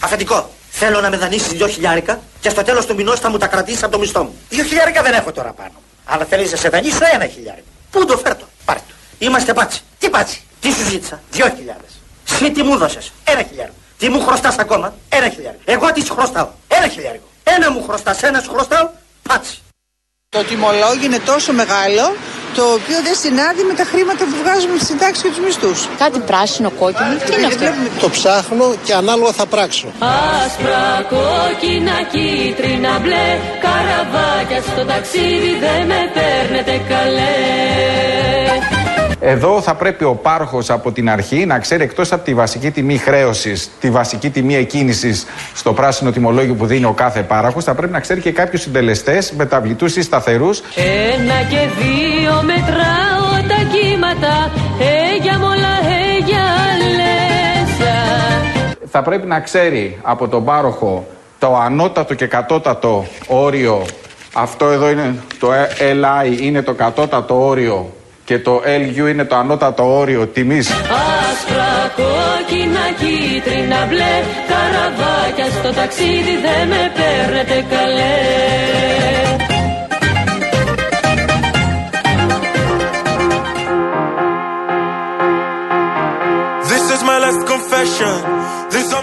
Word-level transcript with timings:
Αφεντικό, 0.00 0.50
θέλω 0.70 1.00
να 1.00 1.10
με 1.10 1.16
δανείσει 1.16 1.54
δυο 1.54 1.66
χιλιάρικα 1.66 2.20
και 2.40 2.50
στο 2.50 2.62
τέλος 2.62 2.86
του 2.86 2.94
μηνός 2.94 3.20
θα 3.20 3.30
μου 3.30 3.38
τα 3.38 3.46
κρατήσεις 3.46 3.82
από 3.82 3.92
το 3.92 3.98
μισθό 3.98 4.22
μου. 4.22 4.38
Δύο 4.48 4.64
χιλιάρικα 4.64 5.02
δεν 5.02 5.12
έχω 5.12 5.32
τώρα 5.32 5.52
πάνω. 5.52 5.72
Αλλά 6.04 6.24
θέλεις 6.24 6.50
να 6.50 6.56
σε 6.56 6.68
δανείσω 6.68 6.98
ένα 7.14 7.26
χιλιάρικα. 7.26 7.66
Πού 7.90 8.04
το 8.04 8.16
φέρτο, 8.16 8.46
πάρε 8.64 8.78
το. 8.88 8.94
Είμαστε 9.18 9.52
πάτσι. 9.52 9.80
Τι 9.98 10.10
πάτσι, 10.10 10.42
τι 10.60 10.72
σου 10.72 10.84
ζήτησα, 10.84 11.20
δυο 11.30 11.46
χιλιάδες. 11.56 11.90
Συ 12.24 12.50
τι 12.50 12.62
μου 12.62 12.76
δώσες, 12.76 13.12
ένα 13.24 13.42
χιλιάρικα. 13.42 13.76
Τι 13.98 14.08
μου 14.08 14.20
χρωστάς 14.20 14.58
ακόμα, 14.58 14.94
ένα 15.08 15.28
χιλιάρικα. 15.28 15.72
Εγώ 15.72 15.92
τις 15.92 16.04
σου 16.04 16.14
χρωστάω, 16.14 16.48
ένα 16.68 16.88
χιλιάρικα. 16.88 17.24
Ένα 17.44 17.70
μου 17.70 17.82
χρωστάς, 17.82 18.22
ένας 18.22 18.42
σου 18.42 18.50
χρωστάω, 18.50 18.88
πάτσι. 19.28 19.58
Το 20.28 20.44
τιμολόγιο 20.44 21.04
είναι 21.04 21.18
τόσο 21.18 21.52
μεγάλο 21.52 22.14
το 22.54 22.64
οποίο 22.78 22.98
δεν 23.06 23.16
συνάδει 23.24 23.62
με 23.70 23.74
τα 23.80 23.84
χρήματα 23.84 24.22
που 24.28 24.34
βγάζουμε 24.42 24.76
στη 24.76 24.86
συντάξεις 24.86 25.22
και 25.22 25.28
τους 25.28 25.40
μισθούς. 25.46 25.78
Κάτι 26.02 26.18
πράσινο, 26.30 26.70
κόκκινο. 26.70 27.14
Τι 27.26 27.32
είναι 27.36 27.46
αυτό; 27.46 27.64
Το 28.00 28.08
ψάχνω 28.16 28.66
και 28.84 28.94
ανάλογα 28.94 29.32
θα 29.32 29.46
πράξω. 29.46 29.86
Άσπρα, 30.44 30.84
κόκκινα, 31.12 31.96
κίτρινα, 32.12 32.92
μπλε 33.02 33.28
Καραβάκια 33.64 34.60
στο 34.70 34.84
ταξίδι 34.84 35.52
δεν 35.64 35.82
με 35.90 36.00
παίρνετε 36.14 36.74
καλέ 36.88 38.79
εδώ 39.20 39.60
θα 39.60 39.74
πρέπει 39.74 40.04
ο 40.04 40.14
πάροχος 40.14 40.70
από 40.70 40.92
την 40.92 41.10
αρχή 41.10 41.46
να 41.46 41.58
ξέρει 41.58 41.82
εκτός 41.82 42.12
από 42.12 42.24
τη 42.24 42.34
βασική 42.34 42.70
τιμή 42.70 42.96
χρέωσης, 42.96 43.70
τη 43.80 43.90
βασική 43.90 44.30
τιμή 44.30 44.54
εκκίνησης 44.56 45.26
στο 45.54 45.72
πράσινο 45.72 46.10
τιμολόγιο 46.10 46.54
που 46.54 46.66
δίνει 46.66 46.84
ο 46.84 46.92
κάθε 46.92 47.22
πάροχος, 47.22 47.64
θα 47.64 47.74
πρέπει 47.74 47.92
να 47.92 48.00
ξέρει 48.00 48.20
και 48.20 48.32
κάποιους 48.32 48.62
συντελεστές 48.62 49.32
μεταβλητούς 49.32 49.96
ή 49.96 50.02
σταθερούς. 50.02 50.62
Ένα 51.14 51.40
και 51.48 51.68
δύο 51.78 52.42
μετράω 52.42 53.48
τα 53.48 53.64
κύματα, 53.72 54.50
έγια 55.12 55.38
μολα, 55.38 55.74
έγια 56.16 56.44
λέσα. 56.96 57.94
Θα 58.90 59.02
πρέπει 59.02 59.26
να 59.26 59.40
ξέρει 59.40 59.98
από 60.02 60.28
τον 60.28 60.44
πάροχο 60.44 61.06
το 61.38 61.56
ανώτατο 61.56 62.14
και 62.14 62.26
κατώτατο 62.26 63.06
όριο. 63.26 63.86
Αυτό 64.32 64.66
εδώ 64.66 64.90
είναι 64.90 65.14
το 65.38 65.48
LI, 65.78 66.40
είναι 66.40 66.62
το 66.62 66.72
κατώτατο 66.72 67.46
όριο 67.46 67.90
και 68.30 68.38
το 68.38 68.62
LU 68.64 69.08
είναι 69.08 69.24
το 69.24 69.36
ανώτατο 69.36 69.98
όριο 69.98 70.26
τιμής. 70.26 70.70
Άσπρα, 70.70 71.92
κόκκινα, 71.96 72.86
κίτρινα, 72.98 73.86
μπλε 73.88 74.22
Καραβάκια 74.48 75.44
στο 75.58 75.72
ταξίδι 75.72 76.36
δεν 76.44 76.68
με 76.68 76.92
παίρνετε 76.94 77.64
καλέ 77.70 78.18
This 86.70 86.84
is 86.94 87.02
my 87.08 87.18
last 87.24 87.42
confession 87.52 88.29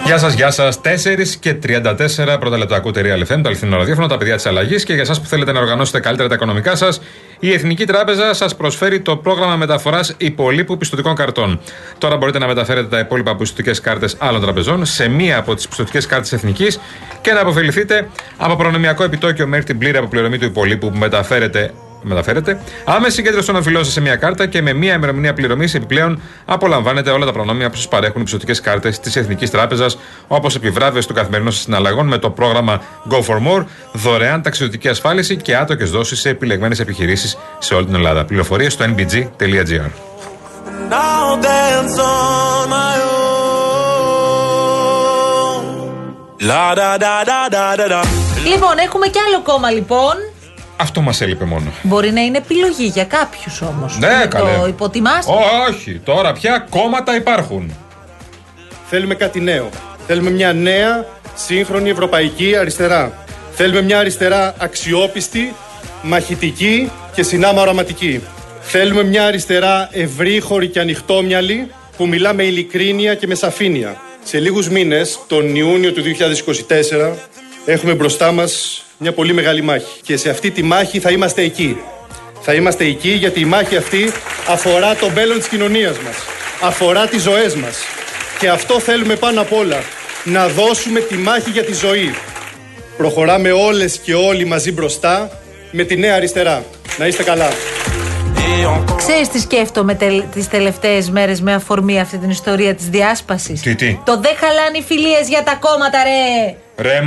Γεια 0.08 0.18
σας, 0.18 0.34
γεια 0.34 0.50
σας. 0.50 0.80
4 0.80 1.36
και 1.40 1.54
34 1.54 2.38
πρώτα 2.40 2.58
λεπτά 2.58 2.76
ακούτε 2.76 3.00
Real 3.04 3.32
FM, 3.32 3.40
το 3.42 3.48
αληθινό 3.48 3.76
ραδιόφωνο, 3.76 4.06
τα 4.06 4.16
παιδιά 4.16 4.34
της 4.34 4.46
αλλαγής. 4.46 4.84
Και 4.84 4.92
για 4.92 5.02
εσάς 5.02 5.20
που 5.20 5.26
θέλετε 5.26 5.52
να 5.52 5.60
οργανώσετε 5.60 6.00
καλύτερα 6.00 6.28
τα 6.28 6.34
οικονομικά 6.34 6.76
σας, 6.76 7.00
η 7.38 7.52
Εθνική 7.52 7.84
Τράπεζα 7.84 8.34
σας 8.34 8.56
προσφέρει 8.56 9.00
το 9.00 9.16
πρόγραμμα 9.16 9.56
μεταφοράς 9.56 10.14
υπολείπου 10.16 10.76
πιστοτικών 10.76 11.14
καρτών. 11.14 11.60
Τώρα 11.98 12.16
μπορείτε 12.16 12.38
να 12.38 12.46
μεταφέρετε 12.46 12.88
τα 12.88 12.98
υπόλοιπα 12.98 13.36
πιστοτικές 13.36 13.80
κάρτες 13.80 14.16
άλλων 14.18 14.40
τραπεζών 14.40 14.84
σε 14.84 15.08
μία 15.08 15.38
από 15.38 15.54
τις 15.54 15.68
πιστοτικές 15.68 16.06
κάρτες 16.06 16.32
Εθνικής 16.32 16.80
και 17.20 17.32
να 17.32 17.40
αποφεληθείτε 17.40 18.08
από 18.36 18.56
προνομιακό 18.56 19.04
επιτόκιο 19.04 19.46
μέχρι 19.46 19.64
την 19.64 19.78
πλήρη 19.78 19.96
αποπληρωμή 19.96 20.38
του 20.38 20.44
υπολείπου 20.44 20.90
που 20.90 20.98
μεταφέρετε 20.98 21.72
μεταφέρετε. 22.02 22.60
Άμεση 22.84 23.14
συγκέντρωση 23.14 23.46
των 23.46 23.56
οφειλών 23.56 23.84
σε 23.84 24.00
μια 24.00 24.16
κάρτα 24.16 24.46
και 24.46 24.62
με 24.62 24.72
μια 24.72 24.94
ημερομηνία 24.94 25.32
πληρωμής 25.32 25.74
επιπλέον 25.74 26.20
απολαμβάνετε 26.44 27.10
όλα 27.10 27.26
τα 27.26 27.32
προνόμια 27.32 27.70
που 27.70 27.76
σας 27.76 27.88
παρέχουν 27.88 28.20
οι 28.20 28.24
πιστοτικέ 28.24 28.60
κάρτες 28.60 29.00
της 29.00 29.16
Εθνικής 29.16 29.50
Τράπεζας, 29.50 29.98
όπως 30.26 30.54
επιβράβευση 30.54 31.08
του 31.08 31.14
καθημερινών 31.14 31.52
συναλλαγών 31.52 32.06
με 32.06 32.18
το 32.18 32.30
πρόγραμμα 32.30 32.82
Go 33.10 33.16
for 33.16 33.36
More, 33.36 33.64
δωρεάν 33.92 34.42
ταξιδιωτική 34.42 34.88
ασφάλιση 34.88 35.36
και 35.36 35.56
άτοκες 35.56 35.90
δόσεις 35.90 36.20
σε 36.20 36.28
επιλεγμένες 36.28 36.80
επιχειρήσεις 36.80 37.38
σε 37.58 37.74
όλη 37.74 37.84
την 37.84 37.94
Ελλάδα. 37.94 38.24
Πληροφορίες 38.24 38.72
στο 38.72 38.84
nbg.gr. 38.84 39.90
Λοιπόν, 48.44 48.78
έχουμε 48.78 49.06
κι 49.06 49.18
άλλο 49.18 49.42
κόμμα 49.42 49.70
λοιπόν 49.70 50.14
αυτό 50.80 51.00
μας 51.00 51.20
έλειπε 51.20 51.44
μόνο. 51.44 51.72
Μπορεί 51.82 52.10
να 52.10 52.20
είναι 52.20 52.38
επιλογή 52.38 52.84
για 52.84 53.04
κάποιους 53.04 53.60
όμως. 53.60 53.98
Ναι, 53.98 54.26
καλέ. 54.28 54.50
Το 54.58 54.66
υποτιμά. 54.66 55.22
Όχι, 55.68 56.00
τώρα 56.04 56.32
πια 56.32 56.66
κόμματα 56.70 57.16
υπάρχουν. 57.16 57.76
Θέλουμε 58.88 59.14
κάτι 59.14 59.40
νέο. 59.40 59.68
Θέλουμε 60.06 60.30
μια 60.30 60.52
νέα, 60.52 61.06
σύγχρονη 61.34 61.90
ευρωπαϊκή 61.90 62.56
αριστερά. 62.56 63.12
Θέλουμε 63.52 63.82
μια 63.82 63.98
αριστερά 63.98 64.54
αξιόπιστη, 64.58 65.54
μαχητική 66.02 66.90
και 67.14 67.22
συνάμα 67.22 67.60
οραματική. 67.60 68.22
Θέλουμε 68.60 69.02
μια 69.02 69.26
αριστερά 69.26 69.88
ευρύχωρη 69.92 70.68
και 70.68 70.80
ανοιχτόμυαλη 70.80 71.70
που 71.96 72.08
μιλά 72.08 72.32
με 72.34 72.42
ειλικρίνεια 72.42 73.14
και 73.14 73.26
με 73.26 73.34
σαφήνεια. 73.34 73.96
Σε 74.22 74.38
λίγους 74.38 74.68
μήνες, 74.68 75.18
τον 75.26 75.54
Ιούνιο 75.54 75.92
του 75.92 76.02
2024, 76.02 77.12
έχουμε 77.64 77.94
μπροστά 77.94 78.32
μας 78.32 78.82
μια 78.98 79.12
πολύ 79.12 79.32
μεγάλη 79.32 79.62
μάχη. 79.62 80.00
Και 80.02 80.16
σε 80.16 80.30
αυτή 80.30 80.50
τη 80.50 80.62
μάχη 80.62 81.00
θα 81.00 81.10
είμαστε 81.10 81.42
εκεί. 81.42 81.76
Θα 82.40 82.54
είμαστε 82.54 82.84
εκεί 82.84 83.10
γιατί 83.10 83.40
η 83.40 83.44
μάχη 83.44 83.76
αυτή 83.76 84.12
αφορά 84.48 84.94
το 84.94 85.10
μέλλον 85.14 85.38
της 85.38 85.48
κοινωνίας 85.48 85.98
μας. 85.98 86.16
Αφορά 86.62 87.06
τις 87.06 87.22
ζωές 87.22 87.54
μας. 87.54 87.78
Και 88.38 88.48
αυτό 88.48 88.80
θέλουμε 88.80 89.14
πάνω 89.14 89.40
απ' 89.40 89.52
όλα. 89.52 89.78
Να 90.24 90.48
δώσουμε 90.48 91.00
τη 91.00 91.14
μάχη 91.14 91.50
για 91.50 91.64
τη 91.64 91.74
ζωή. 91.74 92.14
Προχωράμε 92.96 93.50
όλες 93.50 93.98
και 93.98 94.14
όλοι 94.14 94.44
μαζί 94.44 94.72
μπροστά 94.72 95.30
με 95.70 95.84
τη 95.84 95.96
νέα 95.96 96.14
αριστερά. 96.14 96.64
Να 96.98 97.06
είστε 97.06 97.22
καλά. 97.22 97.48
Ξέρεις 98.96 99.28
τι 99.28 99.40
σκέφτομαι 99.40 99.94
τε, 99.94 100.06
τις 100.34 100.48
τελευταίες 100.48 101.10
μέρες 101.10 101.40
με 101.40 101.54
αφορμή 101.54 102.00
αυτή 102.00 102.18
την 102.18 102.30
ιστορία 102.30 102.74
της 102.74 102.88
διάσπασης; 102.88 103.60
Τι, 103.60 103.74
τι; 103.74 104.00
Το 104.04 104.20
δεν 104.20 104.32
χαλάνε 104.36 104.78
οι 104.78 104.82
φιλίες 104.82 105.28
για 105.28 105.42
τα 105.42 105.54
κόμματα 105.54 105.98
ρε. 106.02 106.54
Ρε, 106.88 107.00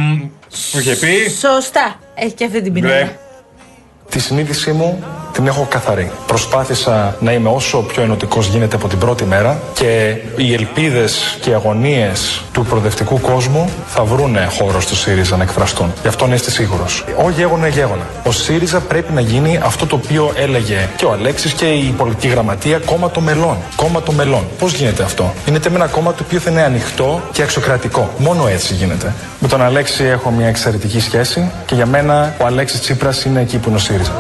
που 0.72 0.80
είχε 0.80 0.96
πει. 0.96 1.30
Σωστά. 1.30 2.00
Έχει 2.16 2.34
και 2.34 2.46
αυτή 2.46 2.62
την 2.62 2.74
ποινή. 2.74 3.16
Τη 4.10 4.20
συνείδησή 4.20 4.72
μου 4.72 5.04
την 5.42 5.50
έχω 5.50 5.68
καθαρή. 5.70 6.12
Προσπάθησα 6.28 7.16
να 7.20 7.32
είμαι 7.32 7.50
όσο 7.50 7.78
πιο 7.78 8.04
ενωτικός 8.04 8.48
γίνεται 8.48 8.76
από 8.76 8.88
την 8.88 8.98
πρώτη 8.98 9.26
μέρα 9.26 9.60
και 9.74 10.16
οι 10.36 10.54
ελπίδες 10.54 11.38
και 11.42 11.50
οι 11.50 11.54
αγωνίες 11.54 12.42
του 12.52 12.64
προοδευτικού 12.64 13.20
κόσμου 13.20 13.70
θα 13.88 14.04
βρουν 14.04 14.38
χώρο 14.58 14.82
στο 14.82 14.96
ΣΥΡΙΖΑ 14.96 15.38
να 15.38 15.44
εκφραστούν. 15.44 15.94
Γι' 16.02 16.08
αυτό 16.08 16.28
να 16.28 16.34
είστε 16.34 16.52
σίγουρος. 16.52 17.06
Ο 17.26 17.30
γέγονα 17.30 17.68
γέγονα. 17.68 18.06
Ο 18.24 18.32
ΣΥΡΙΖΑ 18.32 18.80
πρέπει 18.80 19.14
να 19.14 19.22
γίνει 19.22 19.60
αυτό 19.64 19.86
το 19.86 19.96
οποίο 19.96 20.32
έλεγε 20.36 20.90
και 20.96 21.06
ο 21.06 21.12
Αλέξης 21.12 21.54
και 21.54 21.66
η 21.66 21.94
πολιτική 21.98 22.28
γραμματεία 22.28 22.78
κόμμα 22.78 23.12
των 23.12 23.24
μελών. 23.24 23.58
Κόμμα 23.76 24.02
των 24.02 24.16
μελών. 24.16 24.48
Πώς 24.60 24.74
γίνεται 24.74 25.04
αυτό; 25.04 25.34
Είναι 25.48 25.60
με 25.70 25.76
ένα 25.76 25.88
κόμμα 25.88 26.14
το 26.14 26.24
οποίο 26.26 26.40
θα 26.40 26.52
είναι 26.52 26.64
ανοιχτό 26.64 27.22
και 27.32 27.42
αξιοκρατικό. 27.42 28.10
Μόνο 28.18 28.48
έτσι 28.48 28.74
γίνεται. 28.74 29.14
Με 29.40 29.48
τον 29.48 29.62
Αλέξη 29.62 30.04
έχω 30.04 30.30
μια 30.30 30.48
εξαιρετική 30.48 31.00
σχέση 31.00 31.52
και 31.66 31.76
για 31.76 31.86
μένα 31.86 32.36
ο 32.42 32.46
Αλέξης 32.46 32.82
Τσίπρας 32.82 33.26
είναι 33.26 33.42
εκεί 33.42 33.58
που 33.58 33.70
είναι 33.70 33.78
ο 33.78 33.82
ΣΥΡΙΖΑ. 33.82 34.14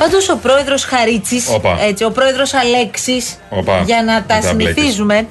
Πάντως 0.00 0.28
ο 0.28 0.36
πρόεδρος 0.36 0.84
Χαρίτσης, 0.84 1.46
έτσι, 1.88 2.04
ο 2.04 2.10
πρόεδρος 2.10 2.54
Αλέξης, 2.54 3.38
για 3.84 4.02
να 4.02 4.22
τα, 4.22 4.40
συνηθίζουμε, 4.40 5.26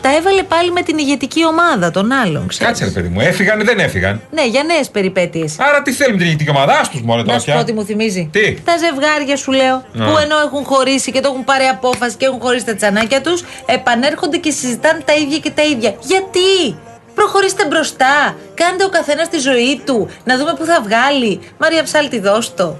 τα, 0.00 0.16
έβαλε 0.16 0.42
πάλι 0.42 0.72
με 0.72 0.82
την 0.82 0.98
ηγετική 0.98 1.46
ομάδα 1.46 1.90
των 1.90 2.12
άλλων. 2.12 2.46
Ξέρεις. 2.46 2.66
Κάτσε, 2.66 2.84
ρε 2.84 2.90
παιδί 2.90 3.08
μου, 3.08 3.20
έφυγαν 3.20 3.60
ή 3.60 3.64
δεν 3.64 3.78
έφυγαν; 3.78 4.20
Ναι, 4.30 4.46
για 4.46 4.62
νέες 4.62 4.88
περιπέτειες. 4.88 5.56
Άρα 5.58 5.82
τι 5.82 5.92
θέλουμε 5.92 6.18
την 6.18 6.26
ηγετική 6.26 6.50
ομάδα, 6.50 6.78
άστου 6.78 6.98
μόνο 7.04 7.22
τώρα. 7.22 7.34
Να 7.34 7.38
σου 7.38 7.52
πω 7.52 7.64
τι 7.64 7.72
μου 7.72 7.84
θυμίζει. 7.84 8.28
Τι; 8.32 8.54
Τα 8.64 8.76
ζευγάρια 8.76 9.36
σου 9.36 9.52
λέω, 9.52 9.84
που 9.92 10.18
ενώ 10.22 10.38
έχουν 10.46 10.64
χωρίσει 10.64 11.12
και 11.12 11.20
το 11.20 11.28
έχουν 11.32 11.44
πάρει 11.44 11.64
απόφαση 11.64 12.16
και 12.16 12.26
έχουν 12.26 12.40
χωρίσει 12.40 12.64
τα 12.64 12.74
τσανάκια 12.74 13.20
τους, 13.20 13.44
επανέρχονται 13.66 14.36
και 14.36 14.50
συζητάνε 14.50 15.00
τα 15.04 15.14
ίδια 15.14 15.38
και 15.38 15.50
τα 15.50 15.62
ίδια. 15.62 15.94
Γιατί; 16.00 16.76
Προχωρήστε 17.14 17.66
μπροστά. 17.66 18.36
Κάντε 18.54 18.84
ο 18.84 18.88
καθένας 18.88 19.28
τη 19.28 19.38
ζωή 19.38 19.80
του. 19.84 20.08
Να 20.24 20.36
δούμε 20.38 20.54
πού 20.58 20.64
θα 20.64 20.80
βγάλει. 20.84 21.40
Μαρία 21.58 21.82
Ψάλτη, 21.82 22.20
δώστο. 22.20 22.78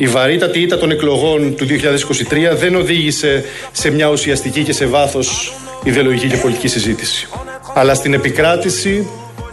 Η 0.00 0.06
βαρύτατη 0.06 0.60
ήττα 0.60 0.78
των 0.78 0.90
εκλογών 0.90 1.54
του 1.56 1.66
2023 1.66 2.56
δεν 2.56 2.74
οδήγησε 2.74 3.44
σε 3.72 3.90
μια 3.90 4.08
ουσιαστική 4.08 4.62
και 4.62 4.72
σε 4.72 4.86
βάθος 4.86 5.54
ιδεολογική 5.84 6.26
και 6.28 6.36
πολιτική 6.36 6.68
συζήτηση. 6.68 7.28
Αλλά 7.74 7.94
στην 7.94 8.14
επικράτηση 8.14 9.08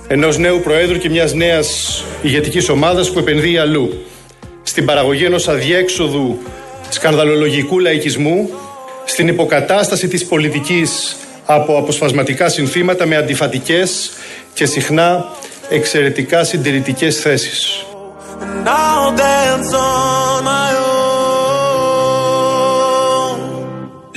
ενός 0.08 0.38
νέου 0.38 0.60
Προέδρου 0.60 0.98
και 0.98 1.10
μιας 1.10 1.34
νέας 1.34 2.04
ηγετικής 2.22 2.70
ομάδας 2.70 3.12
που 3.12 3.20
επενδύει 3.20 3.58
αλλού. 3.58 4.06
Στην 4.64 4.86
παραγωγή 4.86 5.26
ενός 5.26 5.48
αδιέξοδου 5.48 6.38
σκανδαλολογικού 6.90 7.80
λαϊκισμού, 7.80 8.50
στην 9.06 9.28
υποκατάσταση 9.28 10.08
της 10.08 10.26
πολιτικής 10.26 11.16
από 11.46 11.78
αποσπασματικά 11.78 12.50
συνθήματα 12.50 13.06
με 13.06 13.16
αντιφατικές 13.16 14.12
και 14.54 14.66
συχνά 14.66 15.26
εξαιρετικά 15.70 16.44
συντηρητικές 16.44 17.20
θέσεις. 17.20 17.86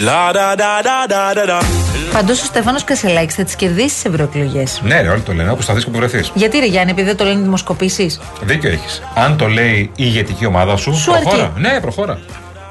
La 0.08 0.32
da 0.36 0.48
da 0.62 0.72
da 0.88 0.98
da 1.12 1.22
da 1.34 1.44
da. 1.46 1.58
Πάντω 2.12 2.32
ο 2.32 2.34
Στέφανος 2.34 2.84
Κασελάκης 2.84 3.34
θα 3.34 3.44
τις 3.44 3.54
κερδίσει 3.54 4.02
τι 4.02 4.08
ευρωεκλογές. 4.10 4.80
Ναι, 4.84 5.00
ρε, 5.00 5.08
όλοι 5.08 5.20
το 5.20 5.32
λένε, 5.32 5.50
όπου 5.50 5.62
σταθεί 5.62 5.84
που 5.84 5.90
βρεθείς. 5.98 6.30
Γιατί 6.34 6.58
ρε 6.58 6.66
Γιάννη, 6.66 6.90
επειδή 6.90 7.06
δεν 7.06 7.16
το 7.16 7.24
λένε 7.24 7.40
δημοσκοπήσεις; 7.42 8.20
Δίκιο 8.42 8.70
έχεις. 8.70 9.02
Αν 9.14 9.36
το 9.36 9.46
λέει 9.46 9.78
η 9.80 9.90
ηγετική 9.96 10.46
ομάδα 10.46 10.76
σου, 10.76 10.94
Σου 10.94 11.10
προχώρα. 11.10 11.42
αρκεί. 11.44 11.60
Ναι, 11.60 11.80
προχώρα. 11.80 12.18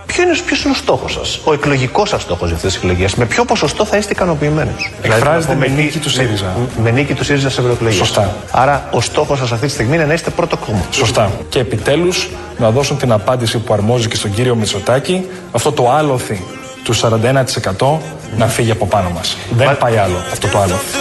Ποιο 0.08 0.24
είναι, 0.24 0.38
ποιος 0.46 0.64
είναι 0.64 0.74
ο 0.74 0.76
στόχος 0.76 1.14
σας, 1.14 1.40
ο 1.44 1.54
εκλογικός 1.54 2.10
σας 2.10 2.22
στόχος 2.22 2.48
για 2.48 2.56
αυτές 2.56 2.74
τις 2.74 2.82
εκλογές, 2.84 3.16
με 3.16 3.26
ποιο 3.26 3.46
ποσοστό 3.46 3.86
θα 3.86 3.98
είστε 3.98 4.12
ικανοποιημένοι; 4.12 4.72
Εκφράζεται 5.02 5.56
με 5.56 5.68
νίκη 5.68 6.00
του 6.00 6.10
ΣΥΡΙΖΑ. 6.10 6.56
Με 6.84 6.92
νίκη 6.92 7.14
του 7.14 7.24
ΣΥΡΙΖΑ 7.24 7.50
σε 7.50 7.62
ευρωεκλογές. 7.62 7.98
Σωστά. 7.98 8.36
Άρα 8.52 8.90
ο 8.92 9.02
στόχος 9.02 9.38
σας 9.40 9.52
αυτή 9.52 9.66
τη 9.66 9.72
στιγμή 9.72 9.96
είναι 9.96 10.06
να 10.06 10.14
είστε 10.14 10.30
πρώτο 10.30 10.58
κόμμα. 10.58 10.86
Σωστά. 10.92 11.32
Και 11.50 11.60
επιτέλους 11.60 12.30
να 12.58 12.72
δώσουν 12.72 12.98
την 12.98 13.12
απάντηση 13.12 13.58
που 13.58 13.74
αρμόζει 13.74 14.08
και 14.08 14.16
στον 14.16 14.34
κύριο 14.34 14.56
Μητσοτάκη, 14.56 15.26
αυτό 15.52 15.72
το 15.72 15.92
άλοθη 15.92 16.44
του 16.84 16.94
41% 16.94 18.00
να 18.38 18.48
φύγει 18.48 18.72
από 18.72 18.86
πάνω 18.88 19.10
μας. 19.10 19.38
Δεν 19.52 19.78
πάει 19.78 19.98
άλλο 19.98 20.18
αυτό 20.32 20.48
το 20.48 20.58
άλοθη. 20.60 20.98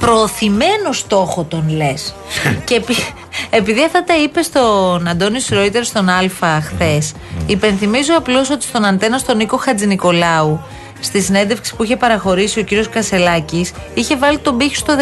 Προωθημένο 0.00 0.92
στόχο 0.92 1.44
τον 1.44 1.64
λες. 1.76 2.14
και 2.66 2.74
επει- 2.74 3.12
επειδή 3.50 3.84
αυτά 3.84 4.04
τα 4.04 4.16
είπε 4.16 4.42
στον 4.42 5.08
Αντώνη 5.08 5.40
Σρόιτερ 5.40 5.84
στον 5.84 6.08
Α 6.08 6.60
χθες, 6.60 7.12
υπενθυμίζω 7.46 8.14
απλώς 8.16 8.50
ότι 8.50 8.64
στον 8.64 8.84
αντένα 8.84 9.18
στον 9.18 9.36
Νίκο 9.36 9.56
Χατζηνικολάου, 9.56 10.60
στη 11.00 11.22
συνέντευξη 11.22 11.74
που 11.76 11.84
είχε 11.84 11.96
παραχωρήσει 11.96 12.60
ο 12.60 12.62
κύριος 12.62 12.88
Κασελάκης, 12.88 13.72
είχε 13.94 14.16
βάλει 14.16 14.38
τον 14.38 14.56
πύχη 14.56 14.76
στο 14.76 14.96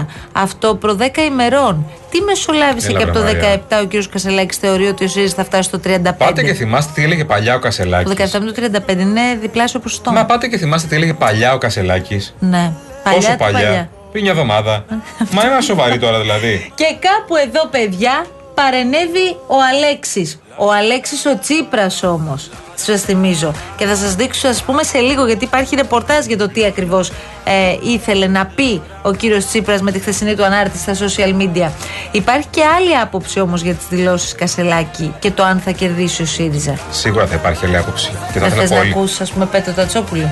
17. 0.00 0.06
Αυτό 0.32 0.74
προ 0.74 0.96
10 1.00 1.02
ημερών. 1.30 1.86
Τι 2.10 2.20
μεσολάβησε 2.20 2.88
Έλα, 2.88 2.98
και 2.98 3.04
από 3.04 3.18
βρε, 3.18 3.32
το 3.32 3.36
Μαρία. 3.36 3.62
17 3.68 3.82
ο 3.82 3.84
κύριος 3.84 4.08
Κασελάκης 4.08 4.56
θεωρεί 4.56 4.86
ότι 4.86 5.04
ο 5.04 5.08
ΣΥΡΙΖΑ 5.08 5.34
θα 5.34 5.44
φτάσει 5.44 5.62
στο 5.62 5.80
35. 5.84 6.12
Πάτε 6.18 6.42
και 6.42 6.54
θυμάστε 6.54 6.92
τι 6.94 7.02
έλεγε 7.02 7.24
παλιά 7.24 7.52
ο 7.52 7.56
Το 7.56 7.62
Κασελάκη. 7.62 8.12
17 8.16 8.38
με 8.40 8.52
το 8.52 8.80
35 8.88 8.98
είναι 8.98 9.20
διπλάσιο 9.40 9.80
ποσοστό. 9.80 10.12
Μα 10.12 10.24
πάτε 10.24 10.48
και 10.48 10.56
θυμάστε 10.58 10.88
τι 10.88 10.96
έλεγε 10.96 11.14
παλιά 11.14 11.52
ο 11.54 11.58
Κασελάκης. 11.58 12.34
Ναι. 12.38 12.72
Παλιά, 13.02 13.18
Πόσο 13.20 13.30
τι 13.30 13.36
παλιά. 13.36 13.90
Πριν 14.10 14.22
μια 14.22 14.32
εβδομάδα. 14.32 14.84
Μα 15.30 15.42
είμαστε 15.44 15.62
σοβαροί 15.62 15.98
τώρα 15.98 16.20
δηλαδή. 16.20 16.72
Και 16.74 16.84
κάπου 17.00 17.36
εδώ, 17.36 17.66
παιδιά, 17.70 18.26
παρενέβη 18.54 19.36
ο 19.46 19.56
Αλέξης. 19.72 20.40
Ο 20.56 20.72
Αλέξης 20.72 21.26
ο 21.26 21.38
Τσίπρας 21.38 22.02
όμως. 22.02 22.50
Σας 22.74 23.00
θυμίζω. 23.00 23.52
Και 23.76 23.84
θα 23.86 23.94
σας 23.96 24.14
δείξω, 24.14 24.48
ας 24.48 24.62
πούμε, 24.62 24.82
σε 24.82 24.98
λίγο, 24.98 25.26
γιατί 25.26 25.44
υπάρχει 25.44 25.74
ρεπορτάζ 25.76 26.24
για 26.26 26.38
το 26.38 26.48
τι 26.48 26.64
ακριβώς 26.64 27.10
ε, 27.44 27.76
ήθελε 27.82 28.26
να 28.26 28.46
πει 28.46 28.82
ο 29.02 29.12
κύριος 29.12 29.46
Τσίπρας 29.46 29.80
με 29.80 29.90
τη 29.92 29.98
χθεσινή 29.98 30.34
του 30.34 30.44
ανάρτηση 30.44 30.94
στα 30.94 31.06
social 31.06 31.40
media. 31.42 31.70
Υπάρχει 32.10 32.46
και 32.50 32.62
άλλη 32.76 32.96
άποψη 32.96 33.40
όμως 33.40 33.60
για 33.62 33.74
τις 33.74 33.86
δηλώσεις 33.88 34.34
Κασελάκη 34.34 35.14
και 35.18 35.30
το 35.30 35.42
αν 35.42 35.60
θα 35.64 35.70
κερδίσει 35.70 36.22
ο 36.22 36.26
ΣΥΡΙΖΑ. 36.26 36.74
Σίγουρα 36.90 37.26
θα 37.26 37.34
υπάρχει 37.34 37.64
άλλη 37.64 37.76
άποψη. 37.76 38.10
Και 38.32 38.38
θα 38.38 38.48
Δεν 38.48 38.48
ήθελα 38.48 38.60
θες 38.60 38.70
να 38.70 38.76
πολύ. 38.76 38.90
ακούσεις, 38.90 39.20
ας 39.20 39.30
πούμε, 39.30 39.46
Πέτρο 39.46 39.72
Τατσόπουλο. 39.72 40.24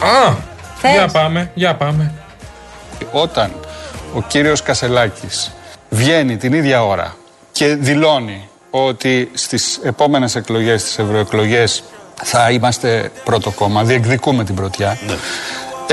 Α! 0.00 0.34
Θες; 0.76 0.92
Για 0.92 1.08
πάμε, 1.12 1.50
για 1.54 1.74
πάμε. 1.74 2.12
Όταν 3.12 3.52
ο 4.14 4.22
κύριος 4.22 4.62
Κασελάκης 4.62 5.52
βγαίνει 5.90 6.36
την 6.36 6.52
ίδια 6.52 6.84
ώρα 6.84 7.16
και 7.52 7.66
δηλώνει 7.66 8.48
ότι 8.70 9.30
στις 9.34 9.80
επόμενες 9.82 10.34
εκλογές, 10.34 10.80
στις 10.80 10.98
ευρωεκλογές 10.98 11.82
θα 12.22 12.50
είμαστε 12.50 13.10
πρώτο 13.24 13.50
κόμμα, 13.50 13.84
διεκδικούμε 13.84 14.44
την 14.44 14.54
πρωτιά. 14.54 14.90
Ε, 14.90 15.14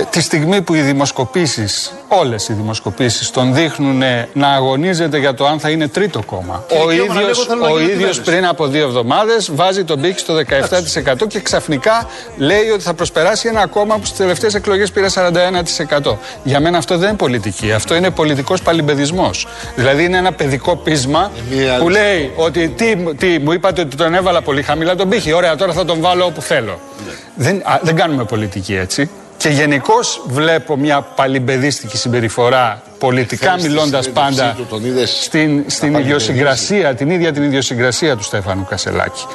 τη 0.10 0.22
στιγμή 0.22 0.62
που 0.62 0.74
οι 0.74 0.82
δημοσκοπήσεις, 0.82 1.94
όλες 2.08 2.48
οι 2.50 2.54
δημοσκοπήσεις 2.54 3.30
τον 3.32 3.54
δείχνουν 3.54 4.04
να 4.34 4.48
αγωνίζεται 4.48 5.18
για 5.18 5.34
το 5.34 5.46
αν 5.46 5.60
θα 5.60 5.70
είναι 5.70 5.88
τρίτο 5.88 6.22
κόμμα. 6.26 6.64
Κύριε 6.68 6.84
Ο 6.84 6.90
Κιώμα, 6.92 7.14
να 7.14 7.20
ίδιος, 7.22 7.38
λέγω, 7.38 7.48
θέλω 7.50 7.62
να 7.62 7.68
ο 7.68 7.70
γίνω 7.70 7.80
ίδιος 7.82 7.98
κυβέρνηση. 7.98 8.22
πριν 8.22 8.46
από 8.46 8.68
δύο 8.68 8.84
εβδομάδες 8.86 9.50
βάζει 9.56 9.84
τον 9.84 10.02
πύχη 10.02 10.20
στο 10.20 10.34
17% 11.24 11.28
και 11.28 11.40
ξαφνικά 11.40 12.08
λέει 12.38 12.70
ότι 12.74 12.84
θα 12.84 12.94
προσπεράσει 12.94 13.48
ένα 13.48 13.68
κόμμα 13.68 13.96
που 13.98 14.06
στις 14.06 14.18
τελευταίες 14.18 14.54
εκλογές 14.56 14.92
πήρε 14.92 15.08
41%. 16.04 16.16
Για 16.44 16.60
μένα 16.60 16.78
αυτό 16.78 16.98
δεν 16.98 17.08
είναι 17.08 17.18
πολιτική, 17.18 17.72
αυτό 17.72 17.96
είναι 17.96 18.10
πολιτικός 18.10 18.62
παλιμπεδισμός. 18.62 19.48
Δηλαδή 19.76 20.04
είναι 20.04 20.18
ένα 20.18 20.32
παιδικό 20.32 20.76
πείσμα 20.76 21.32
μία 21.52 21.78
που 21.78 21.86
άλλη- 21.86 21.92
λέει 21.98 22.32
ότι 22.36 22.68
τι, 22.70 22.96
τι, 23.18 23.40
μου 23.40 23.52
είπατε 23.52 23.82
ότι 23.82 23.96
τον 23.96 24.14
έβαλα 24.14 24.42
πολύ 24.42 24.62
χαμηλά 24.62 24.96
τον 24.96 25.10
πύχη, 25.10 25.34
ωραία 25.34 25.56
τώρα 25.56 25.74
θα 25.74 25.86
τον 25.86 26.02
βάλω 26.02 26.26
όπου 26.26 26.42
θέλω. 26.42 26.80
Δεν, 27.36 27.62
α, 27.66 27.80
δεν 27.82 27.96
κάνουμε 27.96 28.24
πολιτική 28.24 28.76
έτσι. 28.76 29.10
Και 29.42 29.50
γενικώ 29.50 30.00
βλέπω 30.26 30.78
μια 30.78 31.02
παλιμπεδίστικη 31.02 31.98
συμπεριφορά 31.98 32.82
πολιτικά 33.00 33.50
Θέλεις 33.50 33.64
τη 33.64 33.70
μιλώντας 33.70 34.06
συνέντευξή 34.06 34.38
πάντα 34.38 34.54
του, 34.58 34.66
τον 34.70 34.86
είδες 34.86 35.24
στην, 35.24 35.64
στην 35.68 35.92
να 35.92 36.00
ιδιοσυγκρασία, 36.00 36.96
την 36.96 37.10
ίδια 37.10 37.32
την 37.32 37.44
ιδιοσυγκρασία 37.44 38.16
του 38.16 38.24
Στέφανου 38.24 38.66
Κασελάκη. 38.70 39.26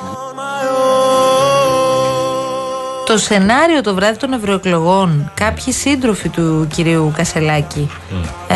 Το 3.06 3.18
σενάριο 3.18 3.80
το 3.80 3.94
βράδυ 3.94 4.18
των 4.18 4.32
ευρωεκλογών, 4.32 5.32
κάποιοι 5.34 5.72
σύντροφοι 5.72 6.28
του 6.28 6.68
κυρίου 6.74 7.12
Κασελάκη 7.16 7.90
ε, 8.48 8.54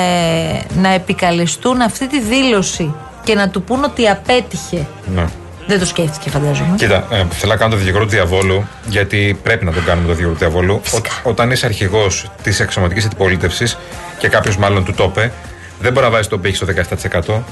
να 0.75 0.89
επικαλεστούν 0.89 1.81
αυτή 1.81 2.07
τη 2.09 2.21
δήλωση 2.21 2.95
και 3.25 3.35
να 3.35 3.49
του 3.49 3.63
πούν 3.63 3.85
ότι 3.85 4.09
απέτυχε. 4.09 4.87
Ναι. 5.15 5.25
Δεν 5.71 5.79
το 5.79 5.87
σκέφτηκε, 5.87 6.31
φαντάζομαι. 6.31 6.75
Κοίτα, 6.77 7.07
ε, 7.11 7.25
θέλω 7.31 7.53
να 7.53 7.59
κάνω 7.59 7.71
το 7.71 7.77
δικηγόρο 7.77 8.05
του 8.05 8.11
διαβόλου, 8.11 8.67
γιατί 8.87 9.39
πρέπει 9.43 9.65
να 9.65 9.73
το 9.73 9.81
κάνουμε 9.87 10.07
το 10.07 10.13
δικηγόρο 10.13 10.35
του 10.39 10.45
διαβόλου. 10.45 10.75
Ό, 10.95 10.99
όταν 11.23 11.51
είσαι 11.51 11.67
αρχηγός 11.67 12.31
της 12.43 12.61
εξωματικής 12.61 13.05
αντιπολίτευσης 13.05 13.79
και 14.19 14.29
κάποιος 14.29 14.57
μάλλον 14.57 14.85
του 14.85 14.93
το 14.95 15.05
είπε, 15.05 15.33
δεν 15.81 15.93
μπορεί 15.93 16.05
να 16.07 16.13
βάζει 16.13 16.29
τον 16.29 16.41
πύχη 16.41 16.55
στο 16.57 16.67
17%. 16.67 17.43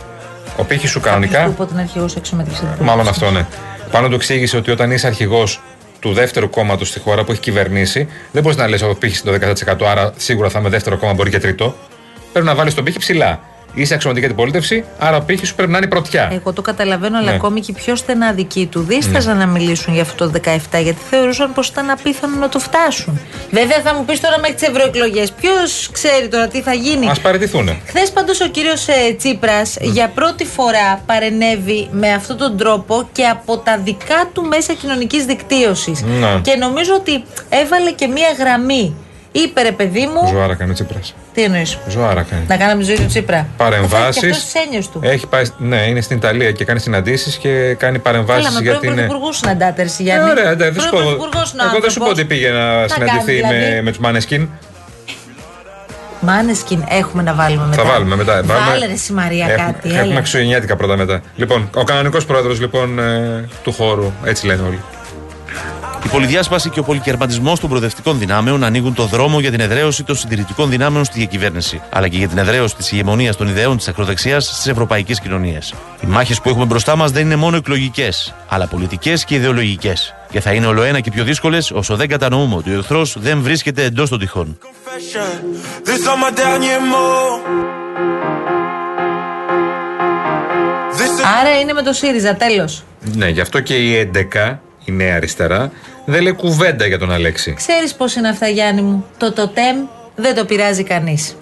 Ο 0.56 0.64
πύχης 0.64 0.90
σου 0.90 0.98
Του 0.98 1.04
κανονικά. 1.04 1.46
είπε 1.46 1.62
ότι 1.62 1.72
είναι 1.72 1.80
αρχηγός 1.82 2.16
εξωματικής 2.16 2.58
αντιπολίτευσης. 2.58 2.94
Μάλλον 2.94 3.08
αυτό, 3.08 3.30
ναι. 3.30 3.46
Πάνω 3.90 4.08
του 4.08 4.14
εξήγησε 4.14 4.56
ότι 4.56 4.70
όταν 4.70 4.90
είσαι 4.90 5.06
αρχηγός 5.06 5.60
του 6.00 6.12
δεύτερου 6.12 6.50
κόμματος 6.50 6.88
στη 6.88 7.00
χώρα 7.00 7.24
που 7.24 7.32
έχει 7.32 7.40
κυβερνήσει, 7.40 8.08
δεν 8.32 8.42
μπορείς 8.42 8.58
να 8.58 8.68
λες: 8.68 8.82
Ο 8.82 8.94
πύχης 8.98 9.20
είναι 9.20 9.38
το 9.38 9.52
10%, 9.84 9.84
άρα 9.86 10.12
σίγουρα 10.16 10.48
θα 10.48 10.58
είμαι 10.58 10.68
δεύτερο 10.68 10.96
κόμμα, 10.98 11.12
μπορεί 11.12 11.30
και 11.30 11.38
τρίτο. 11.38 11.74
Πρέπει 12.32 12.46
να 12.46 12.54
βάλεις 12.54 12.74
τον 12.74 12.84
πύχη 12.84 12.98
ψηλά. 12.98 13.40
Είσαι 13.80 13.94
αξιωματική 13.94 14.26
αντιπολίτευση, 14.26 14.84
άρα 14.98 15.16
ο 15.16 15.20
πύχης 15.20 15.48
σου 15.48 15.54
πρέπει 15.54 15.70
να 15.70 15.78
είναι 15.78 15.86
πρωτιά. 15.86 16.28
Εγώ 16.32 16.52
το 16.52 16.62
καταλαβαίνω, 16.62 17.18
αλλά 17.18 17.30
Ναι. 17.30 17.34
ακόμη 17.36 17.60
και 17.60 17.70
οι 17.70 17.74
πιο 17.74 17.96
στενά 17.96 18.32
δικοί 18.32 18.66
του 18.66 18.80
δίσταζαν 18.80 19.36
να 19.36 19.46
μιλήσουν 19.46 19.92
για 19.94 20.02
αυτό 20.02 20.24
το 20.24 20.30
17, 20.30 20.78
γιατί 20.80 20.98
θεωρούσαν 21.10 21.52
πως 21.52 21.68
ήταν 21.68 21.90
απίθανο 21.90 22.36
να 22.36 22.48
το 22.48 22.58
φτάσουν. 22.58 23.20
Βέβαια, 23.50 23.80
θα 23.84 23.94
μου 23.94 24.04
πεις 24.04 24.20
τώρα 24.20 24.38
μέχρι 24.38 24.54
τις 24.56 24.68
ευρωεκλογές, 24.68 25.32
ποιος 25.32 25.88
ξέρει 25.92 26.28
τώρα 26.28 26.48
τι 26.48 26.60
θα 26.62 26.72
γίνει. 26.72 27.06
Α 27.08 27.14
παραιτηθούν. 27.22 27.68
Χθες 27.86 28.10
πάντως 28.10 28.40
ο 28.40 28.48
κύριος 28.48 28.86
Τσίπρας 29.18 29.76
για 29.80 30.08
πρώτη 30.08 30.44
φορά 30.44 31.02
παρενέβη 31.06 31.88
με 31.92 32.12
αυτόν 32.12 32.36
τον 32.36 32.56
τρόπο 32.56 33.08
και 33.12 33.24
από 33.24 33.58
τα 33.58 33.78
δικά 33.84 34.30
του 34.32 34.42
μέσα 34.42 34.72
κοινωνικής 34.72 35.24
δικτύωσης. 35.24 36.02
Ναι. 36.02 36.40
Και 36.42 36.56
νομίζω 36.56 36.94
ότι 36.94 37.24
έβαλε 37.48 37.90
και 37.90 38.06
μία 38.06 38.28
γραμμή. 38.38 38.94
Είπε 39.32 39.62
ρε 39.62 39.72
παιδί 39.72 40.06
μου. 40.06 40.28
Ζωάρα 40.28 40.54
κάνει 40.54 40.70
ο 40.70 40.74
Τσίπρας. 40.74 41.14
Τι 41.34 41.42
εννοείς; 41.42 41.78
Ζωάρα 41.88 42.22
κάνει. 42.22 42.42
Να 42.48 42.56
κάναμε 42.56 42.80
τη 42.80 42.86
ζωή 42.86 42.96
του 42.96 43.06
Τσίπρα. 43.06 43.46
Παρεμβάσεις. 43.56 44.20
Και 44.22 44.26
αυτός 44.30 44.44
τι 44.52 44.60
έννοιε 44.60 44.80
του. 44.92 45.00
Έχει 45.02 45.26
πάει, 45.26 45.42
ναι, 45.58 45.76
είναι 45.76 46.00
στην 46.00 46.16
Ιταλία 46.16 46.52
και 46.52 46.64
κάνει 46.64 46.80
συναντήσεις 46.80 47.36
και 47.36 47.74
κάνει 47.78 47.98
παρεμβάσεις 47.98 48.44
Καλά, 48.44 48.56
με 48.58 48.62
για 48.62 48.70
πρώην 48.78 48.96
την. 48.96 49.04
πρωθυπουργού 49.06 49.32
συναντάτε, 49.32 49.82
ρε 49.82 49.88
Ε, 49.88 50.02
Γιάννη. 50.02 50.30
ωραία, 50.30 50.50
εντάξει, 50.50 50.72
δεν 50.72 50.82
σου 50.82 50.90
πω. 50.90 50.96
Πρώην 50.96 51.16
πρωθυπουργός 51.16 51.52
είναι 51.52 51.62
ο 51.62 51.66
Εγώ 51.70 51.80
δεν 51.80 51.90
σου 51.90 51.98
πω 51.98 52.04
άνθρωπος. 52.04 52.24
ότι 52.24 52.34
πήγε 52.34 52.50
να 52.50 52.86
Θα 52.86 52.88
συναντηθεί 52.94 53.40
κάνει, 53.40 53.54
με, 53.54 53.58
δηλαδή. 53.64 53.82
με 53.82 53.90
τους 53.90 53.98
Μάνεσκιν. 53.98 54.48
Μάνεσκιν 56.20 56.84
έχουμε 56.88 57.22
να 57.22 57.34
βάλουμε 57.34 57.66
μετά. 57.66 57.82
Θα 57.82 57.88
βάλουμε 57.88 58.16
μετά. 58.16 58.42
Βάλε 58.44 58.86
ρε 58.86 58.92
εσύ 58.92 59.12
Μαρία 59.12 59.46
Έχουμε, 59.48 59.72
κάτι. 59.72 59.88
έχουμε 59.88 60.00
έλα. 60.10 60.14
Χριστουγεννιάτικα 60.14 60.76
πρώτα 60.76 60.96
μετά. 60.96 61.20
Λοιπόν, 61.36 61.70
ο 61.74 61.84
κανονικός 61.84 62.24
πρόεδρος 62.24 62.60
λοιπόν, 62.60 62.98
ε, 62.98 63.48
του 63.62 63.72
χώρου, 63.72 64.12
έτσι 64.24 64.46
λένε 64.46 64.62
όλοι. 64.62 64.80
Η 66.08 66.10
πολυδιάσπαση 66.10 66.70
και 66.70 66.80
ο 66.80 66.82
πολυκερματισμό 66.82 67.56
των 67.56 67.68
προοδευτικών 67.68 68.18
δυνάμεων 68.18 68.64
ανοίγουν 68.64 68.94
το 68.94 69.04
δρόμο 69.04 69.40
για 69.40 69.50
την 69.50 69.60
εδραίωση 69.60 70.04
των 70.04 70.16
συντηρητικών 70.16 70.70
δυνάμεων 70.70 71.04
στη 71.04 71.18
διακυβέρνηση, 71.18 71.82
αλλά 71.90 72.08
και 72.08 72.16
για 72.16 72.28
την 72.28 72.38
εδραίωση 72.38 72.76
της 72.76 72.92
ηγεμονίας 72.92 73.36
των 73.36 73.48
ιδεών 73.48 73.76
της 73.76 73.88
ακροδεξιάς 73.88 74.44
στις 74.44 74.66
ευρωπαϊκές 74.66 75.20
κοινωνίες. 75.20 75.74
Οι 76.00 76.06
μάχες 76.06 76.40
που 76.40 76.48
έχουμε 76.48 76.64
μπροστά 76.64 76.96
μας 76.96 77.10
δεν 77.10 77.24
είναι 77.24 77.36
μόνο 77.36 77.56
εκλογικές, 77.56 78.34
αλλά 78.48 78.66
πολιτικές 78.66 79.24
και 79.24 79.34
ιδεολογικές. 79.34 80.14
Και 80.30 80.40
θα 80.40 80.52
είναι 80.52 80.66
όλο 80.66 80.82
ένα 80.82 81.00
και 81.00 81.10
πιο 81.10 81.24
δύσκολες 81.24 81.70
όσο 81.70 81.96
δεν 81.96 82.08
κατανοούμε 82.08 82.54
ότι 82.54 82.74
ο 82.74 82.78
εχθρός 82.78 83.16
δεν 83.18 83.40
βρίσκεται 83.42 83.84
εντός 83.84 84.08
των 84.08 84.18
τυχών. 84.18 84.58
These 85.84 86.06
are 86.06 86.18
my 86.24 86.38
derniers 86.38 86.82
mots. 86.92 87.78
Άρα 91.40 91.58
είναι 91.60 91.72
με 91.72 91.82
το 91.82 91.92
ΣΥΡΙΖΑ, 91.92 92.34
τέλος. 92.34 92.82
Ναι, 93.14 93.28
γι' 93.28 93.40
αυτό 93.40 93.60
και 93.60 93.74
η 93.74 94.10
11, 94.34 94.58
η 94.90 94.92
νέα 94.94 95.16
αριστερά, 95.16 95.72
δεν 96.04 96.22
λέει 96.22 96.32
κουβέντα 96.32 96.86
για 96.86 96.98
τον 96.98 97.12
Αλέξη. 97.12 97.54
Ξέρεις 97.54 97.94
πώς 97.94 98.14
είναι 98.14 98.28
αυτά, 98.28 98.48
Γιάννη 98.48 98.82
μου; 98.82 99.06
Το 99.16 99.32
τοτέμ 99.32 99.76
δεν 100.14 100.34
το 100.34 100.44
πειράζει 100.44 100.82
κανείς. 100.82 101.36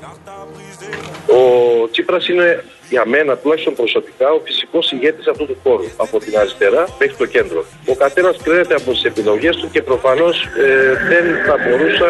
Ο 1.26 1.88
Τσίπρας 1.90 2.28
είναι 2.28 2.64
για 2.88 3.04
μένα 3.06 3.36
τουλάχιστον 3.36 3.74
προσωπικά 3.74 4.28
ο 4.30 4.40
φυσικός 4.44 4.92
ηγέτης 4.92 5.26
αυτού 5.26 5.46
του 5.46 5.56
χώρου 5.62 5.84
από 5.96 6.18
την 6.18 6.38
αριστερά 6.38 6.84
μέχρι 6.98 7.16
το 7.16 7.26
κέντρο. 7.26 7.64
Ο 7.86 7.94
καθένας 7.94 8.36
κρίνεται 8.42 8.74
από 8.74 8.90
τις 8.92 9.04
επιλογές 9.04 9.56
του 9.56 9.68
και 9.70 9.82
προφανώς 9.82 10.36
ε, 10.44 10.92
δεν 11.10 11.24
θα 11.46 11.54
μπορούσα 11.62 12.08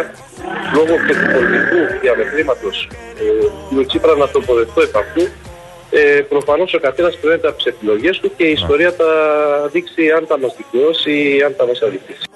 λόγω 0.75 0.95
και 1.07 1.15
του 1.19 1.29
πολιτικού 1.35 1.81
διαμετρήματος 2.01 2.89
ε, 3.21 3.75
του 3.75 3.87
Τσίπρα 3.87 4.15
να 4.17 4.29
τοποθετηθώ 4.29 4.83
επ' 4.83 4.97
αυτού. 4.97 5.23
Ε, 5.99 6.21
προφανώς 6.21 6.75
ο 6.75 6.79
καθένας 6.79 7.19
κρίνεται 7.21 7.49
από 7.49 7.57
τις 7.57 7.67
επιλογές 7.67 8.19
του 8.19 8.33
και 8.37 8.45
η 8.45 8.51
ιστορία 8.51 8.91
θα 8.91 9.07
δείξει 9.73 10.11
αν 10.11 10.27
θα 10.27 10.39
μας 10.39 10.57
δικαιώσει 10.57 11.37
ή 11.37 11.43
αν 11.43 11.55
θα 11.57 11.67
μας 11.67 11.83
αδικήσει. 11.83 12.27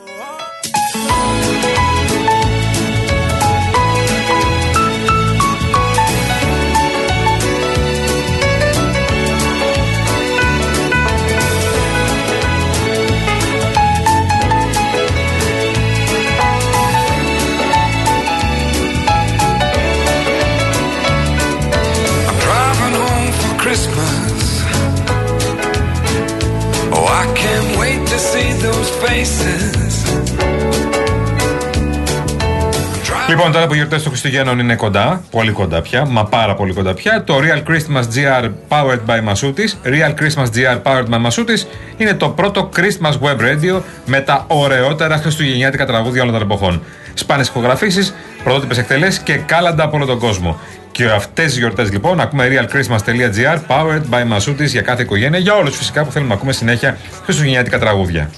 Λοιπόν, 33.51 33.63
τώρα 33.63 33.75
που 33.75 33.75
οι 33.75 33.85
γιορτές 33.87 34.03
των 34.03 34.13
Χριστουγέννων 34.13 34.59
είναι 34.59 34.75
κοντά, 34.75 35.23
πολύ 35.31 35.51
κοντά 35.51 35.83
πια, 35.83 36.07
μα 36.07 36.25
πάρα 36.25 36.55
πολύ 36.55 36.73
κοντά 36.73 36.95
πια, 36.95 37.25
το 37.25 37.35
Real 37.39 37.71
Christmas 37.71 38.03
GR 38.03 38.51
Powered 38.69 39.01
by 39.07 39.29
Masutis, 39.29 39.71
Real 39.85 40.15
Christmas 40.21 40.45
GR 40.45 40.83
Powered 40.83 41.09
by 41.11 41.27
Masutis, 41.27 41.67
είναι 41.97 42.15
το 42.15 42.29
πρώτο 42.29 42.69
Christmas 42.77 43.13
web 43.13 43.37
radio 43.41 43.83
με 44.07 44.21
τα 44.21 44.45
ωραιότερα 44.47 45.17
χριστουγεννιάτικα 45.17 45.87
τραγούδια 45.87 46.23
όλων 46.23 46.35
των 46.35 46.43
εποχών. 46.43 46.83
Σπάνε 47.15 47.43
ηχογραφήσεις, 47.43 48.15
πρωτότυπες 48.45 48.79
εκτελέσεις 48.79 49.19
και 49.19 49.37
κάλαντα 49.37 49.85
από 49.85 49.97
όλο 49.97 50.07
τον 50.07 50.19
κόσμο. 50.19 50.61
Και 50.93 51.05
αυτές 51.05 51.53
τι 51.53 51.59
γιορτές 51.59 51.91
λοιπόν 51.91 52.21
ακούμε 52.21 52.49
realchristmas.gr 52.51 53.59
powered 53.69 54.03
by 54.11 54.37
Masutis 54.37 54.67
για 54.67 54.83
κάθε 54.83 55.03
οικογένεια, 55.03 55.39
για 55.39 55.55
όλους 55.55 55.77
φυσικά 55.77 56.05
που 56.05 56.11
θέλουμε 56.13 56.31
να 56.31 56.37
ακούμε 56.37 56.53
συνέχεια 56.53 56.99
χριστουγεννιάτικα 57.25 57.79
τραγούδια. 57.79 58.31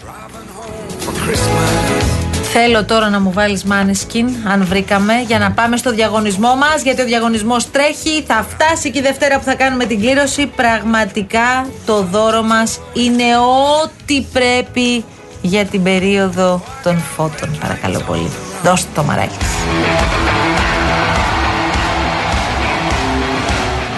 Θέλω 2.55 2.85
τώρα 2.85 3.09
να 3.09 3.21
μου 3.21 3.33
βάλεις 3.33 3.65
Maneskin, 3.69 4.25
αν 4.45 4.65
βρήκαμε, 4.65 5.13
για 5.27 5.39
να 5.39 5.51
πάμε 5.51 5.77
στο 5.77 5.93
διαγωνισμό 5.93 6.55
μας, 6.55 6.83
γιατί 6.83 7.03
ο 7.03 7.05
διαγωνισμός 7.05 7.71
τρέχει, 7.71 8.25
θα 8.27 8.47
φτάσει 8.49 8.91
και 8.91 8.99
η 8.99 9.03
Δευτέρα 9.03 9.39
που 9.39 9.45
θα 9.45 9.55
κάνουμε 9.55 9.85
την 9.85 10.01
κλήρωση. 10.01 10.47
Πραγματικά 10.47 11.67
το 11.87 12.03
δώρο 12.03 12.43
μας 12.43 12.81
είναι 12.93 13.37
ό,τι 13.83 14.21
πρέπει 14.33 15.05
για 15.43 15.65
την 15.65 15.83
περίοδο 15.83 16.63
των 16.83 16.99
φώτων. 16.99 17.59
Παρακαλώ 17.61 18.01
πολύ. 18.07 18.31
Δώστε 18.63 18.89
το 18.95 19.03
μαράκι. 19.03 19.37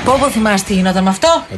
Πω 0.05 0.17
πω 0.21 0.31
θυμάσαι 0.31 0.65
τι 0.65 0.75
γινόταν 0.75 1.03
με 1.03 1.11
αυτό; 1.11 1.45
Ε, 1.53 1.57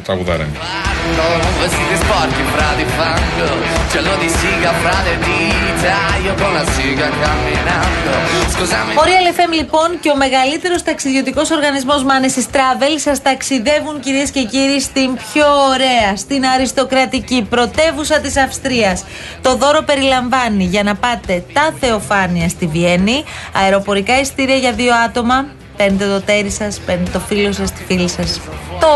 τραγουδάρα. 1.15 1.47
Vestiti 1.61 1.95
sporchi 2.03 2.43
fra 2.53 2.69
di 2.79 2.85
fango 2.97 3.49
Cielo 3.91 4.13
di 4.21 4.29
siga 4.39 4.71
fra 4.81 4.97
le 5.05 5.15
dita 5.25 5.95
Io 6.25 6.33
con 6.41 6.51
la 6.57 6.65
siga 6.73 7.07
camminando 7.21 8.11
Scusami 8.53 8.91
Ο 9.01 9.03
Real 9.03 9.27
FM 9.35 9.51
λοιπόν 9.53 9.99
και 9.99 10.09
ο 10.09 10.15
μεγαλύτερος 10.15 10.83
ταξιδιωτικός 10.83 11.51
οργανισμός 11.51 12.05
Manesis 12.09 12.55
Travel 12.55 12.93
σας 12.95 13.21
ταξιδεύουν 13.21 13.99
κυρίες 13.99 14.31
και 14.31 14.43
κύριοι 14.43 14.79
στην 14.79 15.09
πιο 15.15 15.45
ωραία, 15.71 16.15
στην 16.15 16.45
αριστοκρατική 16.45 17.47
πρωτεύουσα 17.49 18.19
της 18.19 18.37
Αυστρίας. 18.37 19.03
Το 19.41 19.55
δώρο 19.55 19.81
περιλαμβάνει 19.83 20.63
για 20.63 20.83
να 20.83 20.95
πάτε 20.95 21.43
τα 21.53 21.73
Θεοφάνεια 21.79 22.49
στη 22.49 22.65
Βιέννη, 22.67 23.23
αεροπορικά 23.53 24.19
ειστήρια 24.19 24.55
για 24.55 24.71
δύο 24.71 24.93
άτομα, 25.05 25.45
παίρνετε 25.77 26.05
το 26.05 26.21
τέρι 26.21 26.49
σας, 26.49 26.79
παίρνετε 26.85 27.11
το 27.11 27.19
φίλο 27.19 27.51
σας, 27.51 27.71
τη 27.71 27.83
φίλη 27.83 28.09
σας, 28.09 28.39
το, 28.79 28.87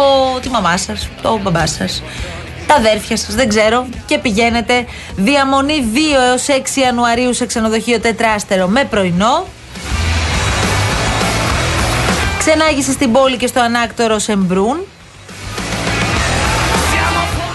τη 0.42 0.50
μαμά 0.50 0.78
σας, 0.78 1.10
το 1.22 1.40
μπαμπά 1.44 1.68
σας, 1.68 2.04
τα 2.68 2.76
αδέρφια 2.76 3.18
σας, 3.18 3.36
δεν 3.36 3.48
ξέρω, 3.48 3.86
και 4.06 4.18
πηγαίνετε 4.18 4.86
διαμονή 5.16 5.86
2 5.94 5.98
έως 6.30 6.46
6 6.48 6.80
Ιανουαρίου 6.82 7.34
σε 7.34 7.46
ξενοδοχείο 7.46 8.00
τετράστερο 8.00 8.68
με 8.68 8.86
πρωινό, 8.86 9.46
Ξενάγηση 12.46 12.92
στην 12.92 13.12
πόλη 13.12 13.38
και 13.38 13.48
στο 13.48 13.62
ανάκτορο 13.62 14.20
Σεμπρούν. 14.20 14.78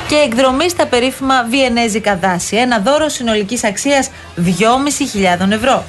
Και 0.09 0.15
εκδρομή 0.15 0.69
στα 0.69 0.87
περίφημα 0.87 1.43
βιενέζικα 1.51 2.17
δάση. 2.17 2.57
Ένα 2.57 2.79
δώρο 2.79 3.09
συνολικής 3.09 3.65
αξίας 3.65 4.11
2.500 4.37 5.51
ευρώ. 5.51 5.85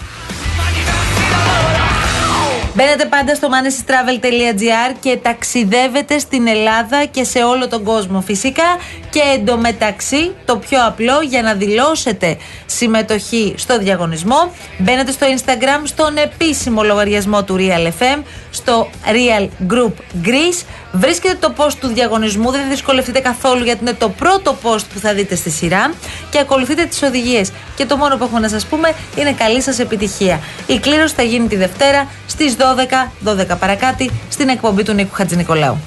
Μπαίνετε 2.77 3.05
πάντα 3.05 3.36
στο 3.36 3.48
manesistravel.gr 3.51 4.96
και 5.00 5.17
ταξιδεύετε 5.22 6.19
στην 6.19 6.48
Ελλάδα 6.48 7.05
και 7.05 7.24
σε 7.24 7.43
όλο 7.43 7.67
τον 7.67 7.84
κόσμο 7.84 8.22
φυσικά 8.22 8.77
και 9.10 9.22
εντωμεταξύ 9.36 10.31
το 10.46 10.57
πιο 10.57 10.86
απλό 10.86 11.22
για 11.22 11.41
να 11.41 11.53
δηλώσετε 11.53 12.38
συμμετοχή 12.65 13.53
στο 13.57 13.77
διαγωνισμό. 13.77 14.51
Μπαίνετε 14.77 15.12
στο 15.12 15.27
Instagram 15.36 15.81
στον 15.84 16.17
επίσημο 16.17 16.84
λογαριασμό 16.84 17.43
του 17.43 17.55
Real 17.60 17.88
FM 18.00 18.24
στο 18.58 18.90
Real 19.06 19.48
Group 19.74 19.92
Greece. 20.26 20.66
Βρίσκετε 20.92 21.38
το 21.40 21.54
post 21.58 21.74
του 21.80 21.88
διαγωνισμού 21.88 22.52
δεν 22.52 22.62
θα 22.62 22.68
δυσκολευτείτε 22.68 23.20
καθόλου 23.20 23.64
γιατί 23.64 23.80
είναι 23.82 23.94
το 23.94 24.10
πρώτο 24.10 24.58
post 24.64 24.84
που 24.94 25.00
θα 25.00 25.14
δείτε 25.14 25.36
στη 25.36 25.50
σειρά 25.50 25.94
και 26.30 26.40
ακολουθείτε 26.40 26.86
τις 26.86 27.02
οδηγίες. 27.02 27.52
Και 27.76 27.86
το 27.86 27.98
μόνο 27.98 28.18
που 28.18 28.24
έχουμε 28.24 28.40
να 28.40 28.50
σας 28.50 28.66
πούμε 28.66 28.94
είναι 29.16 29.34
καλή 29.34 29.62
σας 29.62 29.80
επιτυχία. 29.80 30.40
Η 30.68 30.80
κλήρωση 30.80 31.14
θα 31.14 31.24
γίνει 31.24 31.48
τη 31.48 31.56
Δευτέρα 31.56 32.08
στις 32.28 32.56
12, 32.56 33.12
12 33.24 33.58
παρακάτι 33.60 34.12
στην 34.30 34.50
εκπομπή 34.50 34.84
του 34.84 34.94
Νίκου 34.94 35.14
Χατζηνικολάου. 35.14 35.78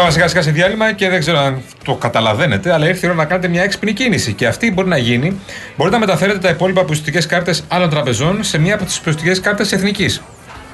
Πάμε 0.00 0.12
σιγά 0.12 0.28
σιγά 0.28 0.42
σε 0.42 0.50
διάλειμμα 0.50 0.92
και 0.92 1.08
δεν 1.08 1.20
ξέρω 1.20 1.38
αν 1.38 1.62
το 1.84 1.94
καταλαβαίνετε, 1.94 2.72
αλλά 2.72 2.88
ήρθε 2.88 3.06
η 3.06 3.08
ώρα 3.08 3.18
να 3.18 3.24
κάνετε 3.24 3.48
μια 3.48 3.62
έξυπνη 3.62 3.92
κίνηση. 3.92 4.32
Και 4.32 4.46
αυτή 4.46 4.72
μπορεί 4.72 4.88
να 4.88 4.96
γίνει. 4.96 5.40
Μπορείτε 5.76 5.96
να 5.96 6.06
μεταφέρετε 6.06 6.38
τα 6.38 6.48
υπόλοιπα 6.48 6.84
πιστοτικέ 6.84 7.26
κάρτες 7.26 7.64
άλλων 7.68 7.90
τραπεζών 7.90 8.44
σε 8.44 8.58
μία 8.58 8.74
από 8.74 8.84
τις 8.84 9.00
πιστοτικέ 9.00 9.40
κάρτες 9.40 9.72
εθνικής. 9.72 10.22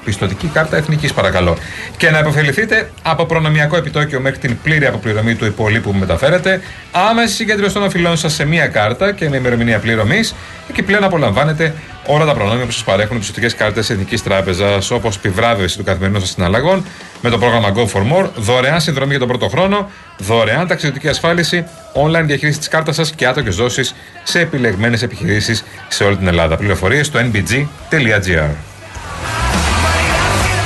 Πιστοτική 0.07 0.47
κάρτα 0.47 0.77
εθνικής, 0.77 1.13
παρακαλώ. 1.13 1.57
Και 1.97 2.09
να 2.09 2.19
υποφεληθείτε 2.19 2.91
από 3.01 3.25
προνομιακό 3.25 3.77
επιτόκιο 3.77 4.19
μέχρι 4.19 4.39
την 4.39 4.57
πλήρη 4.63 4.85
αποπληρωμή 4.85 5.35
του 5.35 5.45
υπολείπου 5.45 5.91
που 5.91 5.97
μεταφέρετε, 5.97 6.61
άμεση 6.91 7.33
συγκέντρωση 7.33 7.73
των 7.73 7.83
οφειλών 7.83 8.17
σας 8.17 8.33
σε 8.33 8.45
μία 8.45 8.67
κάρτα 8.67 9.11
και 9.11 9.29
με 9.29 9.37
ημερομηνία 9.37 9.79
πληρωμής. 9.79 10.35
Και 10.73 10.83
πλέον 10.83 11.03
απολαμβάνετε 11.03 11.73
όλα 12.05 12.25
τα 12.25 12.33
προνόμια 12.33 12.65
που 12.65 12.71
σας 12.71 12.83
παρέχουν 12.83 13.15
οι 13.15 13.19
πιστοτικές 13.19 13.55
κάρτες 13.55 13.89
Εθνικής 13.89 14.23
Τράπεζας, 14.23 14.91
όπως 14.91 15.15
επιβράβευση 15.15 15.77
του 15.77 15.83
καθημερινού 15.83 16.19
σας 16.19 16.29
συναλλαγών 16.29 16.85
με 17.21 17.29
το 17.29 17.37
πρόγραμμα 17.37 17.73
Go 17.75 17.79
for 17.79 18.01
More, 18.01 18.29
δωρεάν 18.35 18.81
συνδρομή 18.81 19.09
για 19.09 19.19
τον 19.19 19.27
πρώτο 19.27 19.47
χρόνο, 19.47 19.89
δωρεάν 20.17 20.67
ταξιδιωτική 20.67 21.07
ασφάλιση, 21.07 21.65
online 21.93 22.25
διαχείριση 22.25 22.57
της 22.57 22.67
κάρτας 22.67 22.95
σας 22.95 23.11
και 23.11 23.27
άτοκες 23.27 23.55
δόσεις 23.55 23.95
σε 24.23 24.39
επιλεγμένες 24.39 25.01
επιχειρήσεις 25.01 25.63
σε 25.87 26.03
όλη 26.03 26.17
την 26.17 26.27
Ελλάδα. 26.27 26.57
Πληροφορίες 26.57 27.05
στο 27.05 27.19
nbg.gr. 27.19 28.66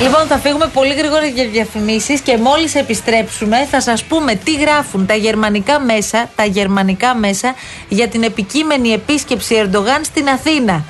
Λοιπόν, 0.02 0.26
θα 0.26 0.38
φύγουμε 0.38 0.66
πολύ 0.66 0.94
γρήγορα 0.94 1.26
για 1.26 1.46
διαφημίσεις 1.46 2.20
και 2.20 2.38
μόλις 2.38 2.74
επιστρέψουμε 2.74 3.66
θα 3.70 3.80
σας 3.80 4.04
πούμε 4.04 4.34
τι 4.34 4.54
γράφουν 4.54 5.06
τα 5.06 5.14
γερμανικά 5.14 5.80
μέσα, 5.80 6.30
τα 6.36 6.44
γερμανικά 6.44 7.14
μέσα 7.14 7.54
για 7.88 8.08
την 8.08 8.22
επικείμενη 8.22 8.88
επίσκεψη 8.92 9.54
Ερντογάν 9.54 10.04
στην 10.04 10.28
Αθήνα. 10.28 10.84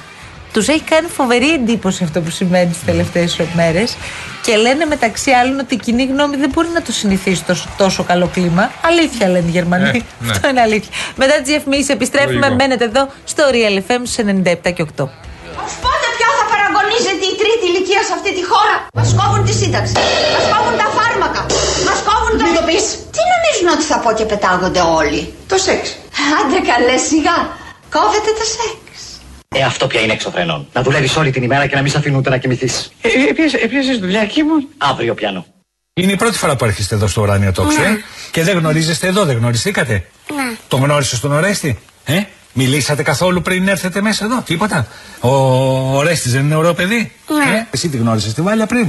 Τους 0.52 0.69
έχει 0.69 0.81
κάνει 0.81 1.09
φοβερή 1.09 1.52
εντύπωση 1.52 2.04
αυτό 2.04 2.21
που 2.21 2.31
σημαίνει 2.31 2.71
τις 2.71 2.85
τελευταίες 2.85 3.40
μέρες 3.54 3.97
και 4.42 4.57
λένε 4.57 4.85
μεταξύ 4.85 5.31
άλλων 5.31 5.59
ότι 5.59 5.75
η 5.75 5.78
κοινή 5.78 6.04
γνώμη 6.04 6.37
δεν 6.37 6.50
μπορεί 6.54 6.69
να 6.75 6.83
το 6.83 6.92
συνηθίσει 6.92 7.45
τόσο, 7.45 7.69
τόσο 7.76 8.02
καλό 8.02 8.26
κλίμα. 8.33 8.71
Αλήθεια 8.85 9.28
λένε 9.28 9.47
οι 9.47 9.50
Γερμανοί. 9.50 9.88
Ε, 9.88 9.92
ναι. 10.21 10.31
Αυτό 10.31 10.49
είναι 10.49 10.61
αλήθεια. 10.61 10.90
Μετά 11.16 11.33
τις 11.33 11.47
διαφημίσεις 11.47 11.88
επιστρέφουμε. 11.88 12.35
Λογικό. 12.35 12.54
Μένετε 12.54 12.85
εδώ 12.85 13.09
στο 13.25 13.45
Real 13.52 13.76
FM 13.90 14.00
στου 14.04 14.23
97 14.23 14.73
και 14.76 14.85
8. 14.97 15.09
Πότε 15.85 16.07
πια 16.16 16.28
θα 16.38 16.45
παραγωνίζεται 16.52 17.25
η 17.33 17.35
τρίτη 17.42 17.62
ηλικία 17.73 18.02
σε 18.09 18.12
αυτή 18.19 18.31
τη 18.37 18.43
χώρα. 18.50 18.75
Μας 18.99 19.09
κόβουν 19.19 19.43
τη 19.49 19.55
σύνταξη. 19.61 19.95
Μας 20.35 20.45
κόβουν 20.52 20.75
τα 20.83 20.88
φάρμακα. 20.97 21.41
Μας 21.88 21.99
κόβουν 22.09 22.33
το. 22.38 22.43
Μην 22.47 22.55
το 22.59 22.62
πεις. 22.69 22.85
Τι 23.14 23.21
νομίζουν 23.33 23.69
ότι 23.75 23.85
θα 23.91 23.97
πω 24.02 24.11
και 24.19 24.25
πετάγονται 24.31 24.83
όλοι; 25.00 25.21
Το 25.50 25.57
σεξ. 25.67 25.81
Άντε 26.38 26.59
καλέ 26.71 26.97
σιγά. 27.11 27.37
Κόβετε 27.97 28.31
το 28.41 28.47
σεξ. 28.57 28.79
Ε, 29.59 29.62
αυτό 29.71 29.85
πια 29.91 30.00
είναι 30.05 30.14
εξωφρενών. 30.19 30.61
Να 30.76 30.81
δουλεύεις 30.87 31.12
όλη 31.21 31.31
την 31.37 31.43
ημέρα 31.49 31.64
και 31.69 31.76
να 31.79 31.83
μην 31.83 31.91
σε 31.93 31.99
αφήνουν 31.99 32.19
ούτε 32.19 32.31
να 32.35 32.38
κοιμηθείς. 32.43 32.75
Ε, 33.02 33.09
Έπιασε 33.64 33.93
δουλειά 34.05 34.21
εκεί 34.29 34.43
μου. 34.43 34.55
Αύριο 34.91 35.14
πιάνω. 35.14 35.43
Είναι 35.95 36.12
η 36.12 36.17
πρώτη 36.17 36.38
φορά 36.38 36.57
που 36.57 36.64
έρχεστε 36.64 36.95
εδώ 36.95 37.07
στο 37.07 37.23
ουράνιο 37.23 37.52
τόξο, 37.52 37.83
ε; 37.83 38.05
Και 38.31 38.43
δεν 38.43 38.59
γνωρίζεστε 38.59 39.07
εδώ, 39.07 39.25
δεν 39.25 39.37
γνωριστήκατε; 39.37 39.93
Ναι. 40.35 40.57
Τον 40.69 40.81
γνώρισες 40.83 41.21
τον 41.21 41.33
Ορέστη, 41.33 41.79
ε; 42.05 42.23
Μιλήσατε 42.52 43.02
καθόλου 43.02 43.42
πριν 43.42 43.68
έρθετε 43.68 44.00
μέσα 44.00 44.25
εδώ, 44.25 44.40
τίποτα. 44.40 44.87
Ο 45.21 45.28
Ορέστης 45.97 46.32
δεν 46.32 46.44
είναι 46.44 46.54
ωραίο 46.54 46.75
παιδί; 46.75 47.12
Ναι. 47.28 47.56
Ε, 47.56 47.66
εσύ 47.71 47.88
τη 47.88 47.97
γνώρισες 47.97 48.35
τη 48.35 48.42
Βάλια 48.42 48.66
πριν; 48.66 48.87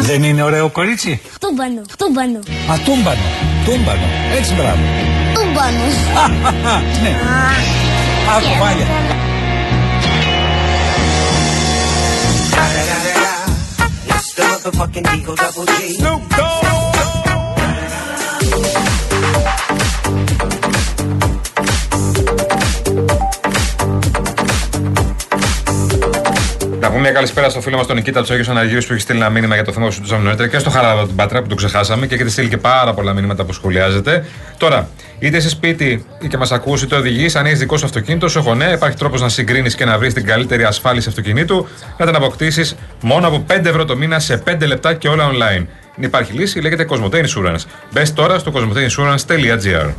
Δεν 0.00 0.22
είναι 0.22 0.42
ωραίο 0.42 0.68
κορίτσι; 0.70 1.20
Τούμπανο, 1.40 1.82
τούμπανο. 1.98 2.38
Α, 2.70 2.78
τούμπανο. 2.84 3.20
Τούμπανο. 3.64 4.06
Έτσι 4.36 4.54
μπράβο. 4.54 4.78
Τούμπανο. 5.34 5.84
ναι. 7.02 7.16
Άκου 8.36 8.58
Βάλια. 8.60 8.86
It's 14.08 14.32
the 14.34 14.42
motherfucking 14.42 15.06
Eagle 15.16 15.36
Double 15.42 15.66
G 15.66 15.78
Snoop 15.98 16.20
Τα 16.36 16.83
πούμε 26.94 27.06
μια 27.06 27.16
καλησπέρα 27.16 27.48
στο 27.48 27.60
φίλο 27.60 27.76
μας 27.76 27.86
τον 27.86 27.96
Νικήτα 27.96 28.22
Τσόγιο 28.22 28.44
Αναργύρου 28.48 28.80
που 28.80 28.92
έχει 28.92 29.00
στείλει 29.00 29.18
ένα 29.18 29.30
μήνυμα 29.30 29.54
για 29.54 29.64
το 29.64 29.72
θέμα 29.72 29.84
που 29.84 29.90
συζητούσαμε 29.90 30.22
νωρίτερα 30.22 30.48
και 30.48 30.58
στο 30.58 30.70
Χαράδο 30.70 31.06
την 31.06 31.16
Πάτρα 31.16 31.42
που 31.42 31.48
το 31.48 31.54
ξεχάσαμε 31.54 32.06
και 32.06 32.14
έχετε 32.14 32.30
στείλει 32.30 32.48
και 32.48 32.56
πάρα 32.56 32.94
πολλά 32.94 33.12
μηνύματα 33.12 33.44
που 33.44 33.52
σχολιάζετε. 33.52 34.26
Τώρα, 34.58 34.88
είτε 35.18 35.36
είσαι 35.36 35.48
σπίτι 35.48 36.04
ή 36.20 36.28
και 36.28 36.36
μας 36.36 36.52
ακούσει 36.52 36.84
είτε 36.84 36.96
οδηγείς, 36.96 37.36
αν 37.36 37.46
έχεις 37.46 37.58
δικό 37.58 37.76
σου 37.76 37.84
αυτοκίνητο, 37.84 38.28
σου 38.28 38.38
έχω 38.38 38.54
νέα. 38.54 38.72
Υπάρχει 38.72 38.96
τρόπος 38.96 39.20
να 39.20 39.28
συγκρίνεις 39.28 39.74
και 39.74 39.84
να 39.84 39.98
βρεις 39.98 40.14
την 40.14 40.26
καλύτερη 40.26 40.64
ασφάλιση 40.64 41.08
αυτοκινήτου, 41.08 41.66
να 41.98 42.06
την 42.06 42.14
αποκτήσεις 42.14 42.76
μόνο 43.00 43.26
από 43.26 43.44
5 43.48 43.64
ευρώ 43.64 43.84
το 43.84 43.96
μήνα 43.96 44.18
σε 44.18 44.42
5 44.46 44.66
λεπτά 44.66 44.94
και 44.94 45.08
όλα 45.08 45.30
online. 45.30 45.66
Υπάρχει 45.96 46.32
λύση, 46.32 46.60
λέγεται 46.60 46.86
Cosmote 46.90 47.14
Insurance. 47.14 47.64
Μπες 47.92 48.12
τώρα 48.12 48.38
στο 48.38 48.52
cosmoteinsurance.gr. 48.54 49.92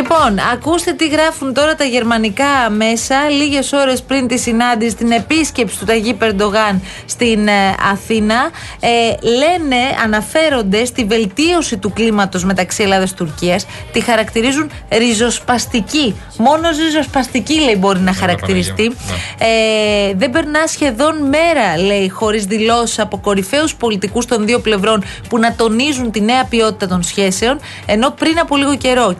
Λοιπόν, 0.00 0.38
ακούστε 0.52 0.92
τι 0.92 1.08
γράφουν 1.08 1.54
τώρα 1.54 1.74
τα 1.74 1.84
γερμανικά 1.84 2.70
μέσα 2.70 3.28
λίγες 3.28 3.72
ώρες 3.72 4.02
πριν 4.02 4.26
τη 4.26 4.38
συνάντηση, 4.38 4.96
την 4.96 5.10
επίσκεψη 5.10 5.78
του 5.78 5.84
Ταγί 5.84 6.14
Περντογάν 6.14 6.82
στην 7.06 7.48
ε, 7.48 7.74
Αθήνα. 7.92 8.50
Ε, 8.80 8.88
λένε, 9.28 9.76
αναφέρονται 10.04 10.84
στη 10.84 11.04
βελτίωση 11.04 11.76
του 11.76 11.92
κλίματος 11.92 12.44
μεταξύ 12.44 12.82
Ελλάδας 12.82 13.10
και 13.10 13.16
Τουρκίας. 13.16 13.66
Τη 13.92 14.00
χαρακτηρίζουν 14.00 14.70
ριζοσπαστική. 14.90 16.14
Μόνο 16.36 16.68
ριζοσπαστική 16.68 17.60
λέει 17.60 17.76
μπορεί 17.78 18.00
να 18.00 18.12
χαρακτηριστεί. 18.12 18.92
Ε, 19.38 20.14
δεν 20.14 20.30
περνά 20.30 20.66
σχεδόν 20.66 21.16
μέρα, 21.16 21.78
λέει, 21.86 22.08
χωρίς 22.08 22.44
δηλώσεις 22.44 22.98
από 22.98 23.18
κορυφαίους 23.18 23.74
πολιτικούς 23.74 24.26
των 24.26 24.46
δύο 24.46 24.58
πλευρών 24.58 25.04
που 25.28 25.38
να 25.38 25.54
τονίζουν 25.54 26.10
τη 26.10 26.20
νέα 26.20 26.44
ποιότητα 26.44 26.86
των 26.86 27.02
σχέσεων. 27.02 27.60
Ενώ 27.86 28.10
πριν 28.10 28.38
από 28.38 28.56
λίγο 28.56 28.76
καιρό 28.76 29.14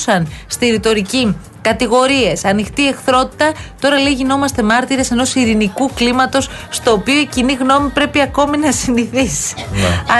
κυριαρχούσαν 0.00 0.28
στη 0.46 0.70
ρητορική 0.70 1.36
κατηγορίες, 1.62 2.44
ανοιχτή 2.44 2.88
εχθρότητα. 2.88 3.52
Τώρα 3.80 3.98
λέει 3.98 4.12
γινόμαστε 4.12 4.62
μάρτυρες 4.62 5.10
ενός 5.10 5.34
ειρηνικού 5.34 5.90
κλίματος 5.94 6.48
στο 6.70 6.92
οποίο 6.92 7.20
η 7.20 7.26
κοινή 7.26 7.52
γνώμη 7.52 7.88
πρέπει 7.88 8.20
ακόμη 8.20 8.58
να 8.58 8.72
συνηθίσει. 8.72 9.54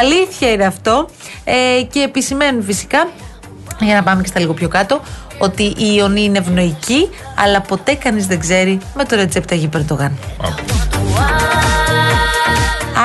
Αλήθεια 0.01 0.51
είναι 0.51 0.65
αυτό. 0.65 1.09
Ε, 1.45 1.83
και 1.83 2.01
επισημαίνουν 2.01 2.63
φυσικά, 2.63 3.09
για 3.81 3.95
να 3.95 4.03
πάμε 4.03 4.23
και 4.23 4.29
στα 4.29 4.41
λίγο 4.41 4.55
πιο 4.55 4.69
κάτω, 4.69 5.01
ότι 5.39 5.63
η 5.63 5.95
Ιωνή 5.97 6.23
είναι 6.23 6.39
ευνοϊκή, 6.39 7.09
αλλά 7.37 7.61
ποτέ 7.61 7.95
κανείς 7.95 8.27
δεν 8.27 8.41
ξέρει 8.41 8.79
με 8.95 9.05
το 9.05 9.17
ρετσέπτα 9.17 9.55
γη 9.55 9.69
Περτογάν. 9.69 10.19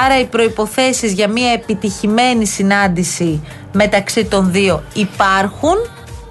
Άρα 0.05 0.19
οι 0.19 0.25
προϋποθέσεις 0.25 1.13
για 1.13 1.27
μια 1.27 1.51
επιτυχημένη 1.51 2.45
συνάντηση 2.45 3.43
μεταξύ 3.71 4.25
των 4.25 4.51
δύο 4.51 4.83
υπάρχουν 4.93 5.75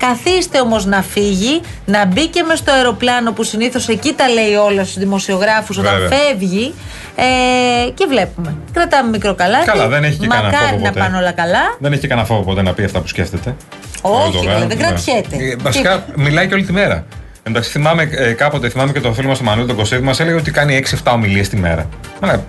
Καθίστε 0.09 0.61
όμως 0.61 0.85
να 0.85 1.03
φύγει, 1.03 1.61
να 1.85 2.07
μπει 2.07 2.27
και 2.27 2.43
μες 2.43 2.59
στο 2.59 2.73
αεροπλάνο 2.73 3.33
που 3.33 3.43
συνήθως 3.43 3.89
εκεί 3.89 4.13
τα 4.13 4.29
λέει 4.29 4.55
όλα 4.55 4.83
στους 4.85 4.99
δημοσιογράφους 4.99 5.79
όταν 5.79 5.99
Βέβαια. 5.99 6.19
φεύγει. 6.19 6.75
Ε, 7.17 7.91
και 7.91 8.07
βλέπουμε. 8.09 8.57
Κρατάμε 8.73 9.11
μικρό 9.11 9.35
καλάθι. 9.35 9.65
Καλά, 9.65 9.89
δεν 9.89 10.05
έχει 10.05 10.17
και 10.17 10.27
κανένα 10.27 10.49
Μακάρι 10.49 10.67
φόβο 10.71 10.83
να 10.83 10.89
ποτέ. 10.89 11.01
πάνε 11.01 11.17
όλα 11.17 11.33
καλά. 11.33 11.77
Δεν 11.79 11.93
έχει 11.93 12.07
κανένα 12.07 12.27
φόβο 12.27 12.43
ποτέ 12.43 12.63
να 12.63 12.73
πει 12.73 12.85
αυτά 12.85 13.01
που 13.01 13.07
σκέφτεται. 13.07 13.57
Όχι, 14.03 14.25
Ερντογάν, 14.27 14.53
βέβαια, 14.53 14.67
δεν 14.67 14.77
ναι. 14.77 14.85
κρατιέται. 14.85 15.37
Ε, 15.37 15.57
Βασικά 15.63 16.05
μιλάει 16.17 16.49
και 16.49 16.55
όλη 16.55 16.65
τη 16.65 16.73
μέρα. 16.73 17.07
Εντάξει, 17.43 17.71
θυμάμαι 17.71 18.09
ε, 18.13 18.33
κάποτε, 18.33 18.69
θυμάμαι 18.69 18.93
και 18.93 19.01
τον 19.01 19.15
φίλο 19.15 19.29
μας 19.29 19.39
τον 19.39 19.47
Μανώλη 19.47 19.67
τον 19.67 19.77
Κωσίδη, 19.77 20.03
μας 20.03 20.21
έλεγε 20.21 20.37
ότι 20.37 20.51
κάνει 20.51 20.83
6-7 21.05 21.13
ομιλίες 21.13 21.49
τη 21.49 21.57
μέρα. 21.57 21.89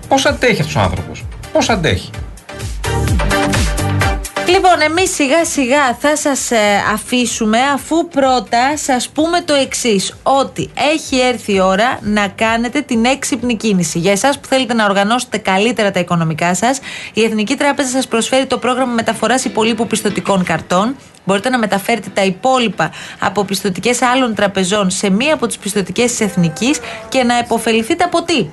Πώς 0.08 0.26
αντέχει 0.26 0.60
αυτός 0.60 0.76
ο 0.76 0.80
άνθρωπος, 0.80 1.24
Πώς 1.52 1.68
αντέχει; 1.68 2.10
Λοιπόν, 4.48 4.80
εμείς 4.80 5.14
σιγά 5.14 5.44
σιγά 5.44 5.94
θα 5.94 6.16
σας 6.16 6.50
ε, 6.50 6.56
αφήσουμε 6.92 7.58
αφού 7.74 8.08
πρώτα 8.08 8.76
σας 8.76 9.08
πούμε 9.08 9.40
το 9.40 9.54
εξής 9.54 10.14
ότι 10.22 10.70
έχει 10.92 11.20
έρθει 11.20 11.52
η 11.52 11.60
ώρα 11.60 11.98
να 12.02 12.28
κάνετε 12.28 12.80
την 12.80 13.04
έξυπνη 13.04 13.56
κίνηση. 13.56 13.98
Για 13.98 14.12
εσάς 14.12 14.38
που 14.38 14.46
θέλετε 14.48 14.74
να 14.74 14.84
οργανώσετε 14.84 15.38
καλύτερα 15.38 15.90
τα 15.90 16.00
οικονομικά 16.00 16.54
σας, 16.54 16.80
η 17.12 17.22
Εθνική 17.22 17.54
Τράπεζα 17.54 17.88
σας 17.88 18.06
προσφέρει 18.06 18.46
το 18.46 18.58
πρόγραμμα 18.58 18.92
μεταφοράς 18.92 19.44
υπολείπου 19.44 19.86
πιστοτικών 19.86 20.44
καρτών. 20.44 20.96
Μπορείτε 21.24 21.48
να 21.48 21.58
μεταφέρετε 21.58 22.08
τα 22.14 22.24
υπόλοιπα 22.24 22.90
από 23.18 23.44
πιστοτικές 23.44 24.02
άλλων 24.02 24.34
τραπεζών 24.34 24.90
σε 24.90 25.10
μία 25.10 25.34
από 25.34 25.46
τις 25.46 25.58
πιστοτικές 25.58 26.10
της 26.10 26.20
Εθνικής 26.20 26.80
και 27.08 27.22
να 27.22 27.38
επωφεληθείτε 27.38 28.04
από 28.04 28.22
τι; 28.22 28.46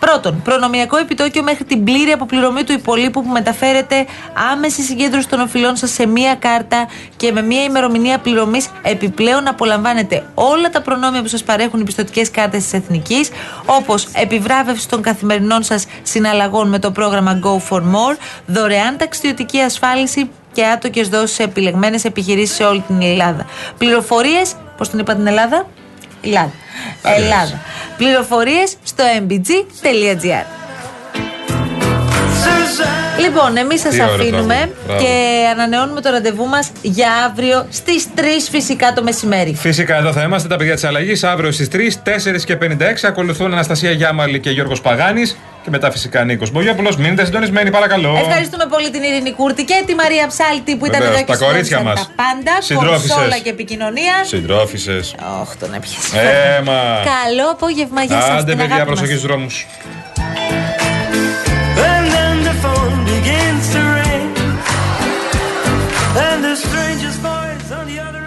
Πρώτον, 0.00 0.42
προνομιακό 0.42 0.96
επιτόκιο 0.96 1.42
μέχρι 1.42 1.64
την 1.64 1.84
πλήρη 1.84 2.10
αποπληρωμή 2.10 2.64
του 2.64 2.72
υπολείπου 2.72 3.22
που 3.22 3.28
μεταφέρετε 3.28 4.06
άμεση 4.52 4.82
συγκέντρωση 4.82 5.28
των 5.28 5.40
οφειλών 5.40 5.76
σας 5.76 5.90
σε 5.90 6.06
μία 6.06 6.34
κάρτα 6.34 6.88
και 7.16 7.32
με 7.32 7.42
μία 7.42 7.62
ημερομηνία 7.62 8.18
πληρωμής. 8.18 8.68
Επιπλέον, 8.82 9.48
απολαμβάνετε 9.48 10.24
όλα 10.34 10.70
τα 10.70 10.82
προνόμια 10.82 11.22
που 11.22 11.28
σας 11.28 11.42
παρέχουν 11.42 11.80
οι 11.80 11.84
πιστοτικές 11.84 12.30
κάρτες 12.30 12.62
της 12.62 12.72
Εθνικής, 12.72 13.30
όπως 13.66 14.06
επιβράβευση 14.12 14.88
των 14.88 15.02
καθημερινών 15.02 15.62
σας 15.62 15.86
συναλλαγών 16.02 16.68
με 16.68 16.78
το 16.78 16.90
πρόγραμμα 16.90 17.40
Go 17.42 17.68
for 17.68 17.80
More, 17.80 18.16
δωρεάν 18.46 18.96
ταξιδιωτική 18.96 19.60
ασφάλιση 19.60 20.30
και 20.52 20.64
άτοκες 20.66 21.08
δόσεις 21.08 21.34
σε 21.34 21.42
επιλεγμένες 21.42 22.04
επιχειρήσεις 22.04 22.56
σε 22.56 22.64
όλη 22.64 22.84
την 22.86 23.02
Ελλάδα. 23.02 23.46
Πληροφορίες, 23.78 24.54
πώς 24.76 24.88
την 24.88 24.98
είπα 24.98 25.14
την 25.14 25.26
Ελλάδα, 25.26 25.66
Ελλάδα. 26.22 26.52
Ελλάδα. 27.02 27.60
Πληροφορίες 27.96 28.76
στο 28.84 29.04
mbg.gr. 29.28 30.59
Λοιπόν, 33.20 33.56
εμείς 33.56 33.80
σας 33.80 33.94
Τι 33.94 34.02
ωραίο 34.02 34.14
αφήνουμε 34.14 34.54
τραγούδι. 34.54 34.76
Μπράβο. 34.86 35.02
και 35.02 35.12
ανανεώνουμε 35.52 36.00
το 36.00 36.10
ραντεβού 36.10 36.46
μας 36.46 36.70
για 36.82 37.08
αύριο 37.28 37.66
στις 37.70 38.06
3 38.16 38.20
φυσικά 38.50 38.92
το 38.92 39.02
μεσημέρι. 39.02 39.54
Φυσικά 39.54 39.96
εδώ 39.96 40.12
θα 40.12 40.22
είμαστε 40.22 40.48
τα 40.48 40.56
παιδιά 40.56 40.74
της 40.74 40.84
αλλαγής. 40.84 41.24
Αύριο 41.24 41.50
στις 41.52 41.68
3, 41.68 41.96
4 42.02 42.44
και 42.44 42.56
56 42.56 43.06
ακολουθούν 43.06 43.52
Αναστασία 43.52 43.90
Γιάμαλη 43.90 44.40
και 44.40 44.50
Γιώργος 44.50 44.80
Παγάνης. 44.80 45.36
Και 45.62 45.70
μετά 45.70 45.90
φυσικά 45.90 46.24
Νίκος 46.24 46.50
Μπογιόπουλο. 46.50 46.94
Μείνετε 46.98 47.24
συντονισμένοι, 47.24 47.70
παρακαλώ. 47.70 48.16
Ευχαριστούμε 48.26 48.64
πολύ 48.70 48.90
την 48.90 49.02
Ειρήνη 49.02 49.32
Κούρτη 49.32 49.64
και 49.64 49.82
τη 49.86 49.94
Μαρία 49.94 50.26
Ψάλτη 50.26 50.76
που 50.76 50.86
ήταν 50.86 51.00
Βεβαίως, 51.00 51.20
εδώ 51.20 51.24
και 51.24 51.32
τα 51.38 51.44
κορίτσια 51.44 51.78
συνέβησαν 51.78 52.06
μας. 52.06 52.16
τα 52.16 52.22
πάντα. 52.22 52.62
Συντρόφισσες. 52.62 53.14
Κονσόλα 53.14 53.38
και 53.38 53.50
επικοινωνία. 53.50 54.14
Συντρόφισε. 54.24 54.96
Όχι, 55.42 55.56
τον 55.60 55.74
έπιασε. 55.74 56.16
Έμα. 56.58 56.80
Καλό 57.12 57.46
απόγευμα 57.50 58.02
για 58.02 58.20
σας. 58.20 58.30
Άντε, 58.30 58.44
την 58.44 58.56
παιδιά, 58.56 58.64
αγάπη 58.74 58.90
μας. 58.90 58.98
προσοχή 58.98 59.18
στους 59.18 59.26
δρόμους. 59.28 59.66
Strangest 66.60 67.20
voice 67.20 67.72
on 67.72 67.86
the 67.86 67.98
other 67.98 68.19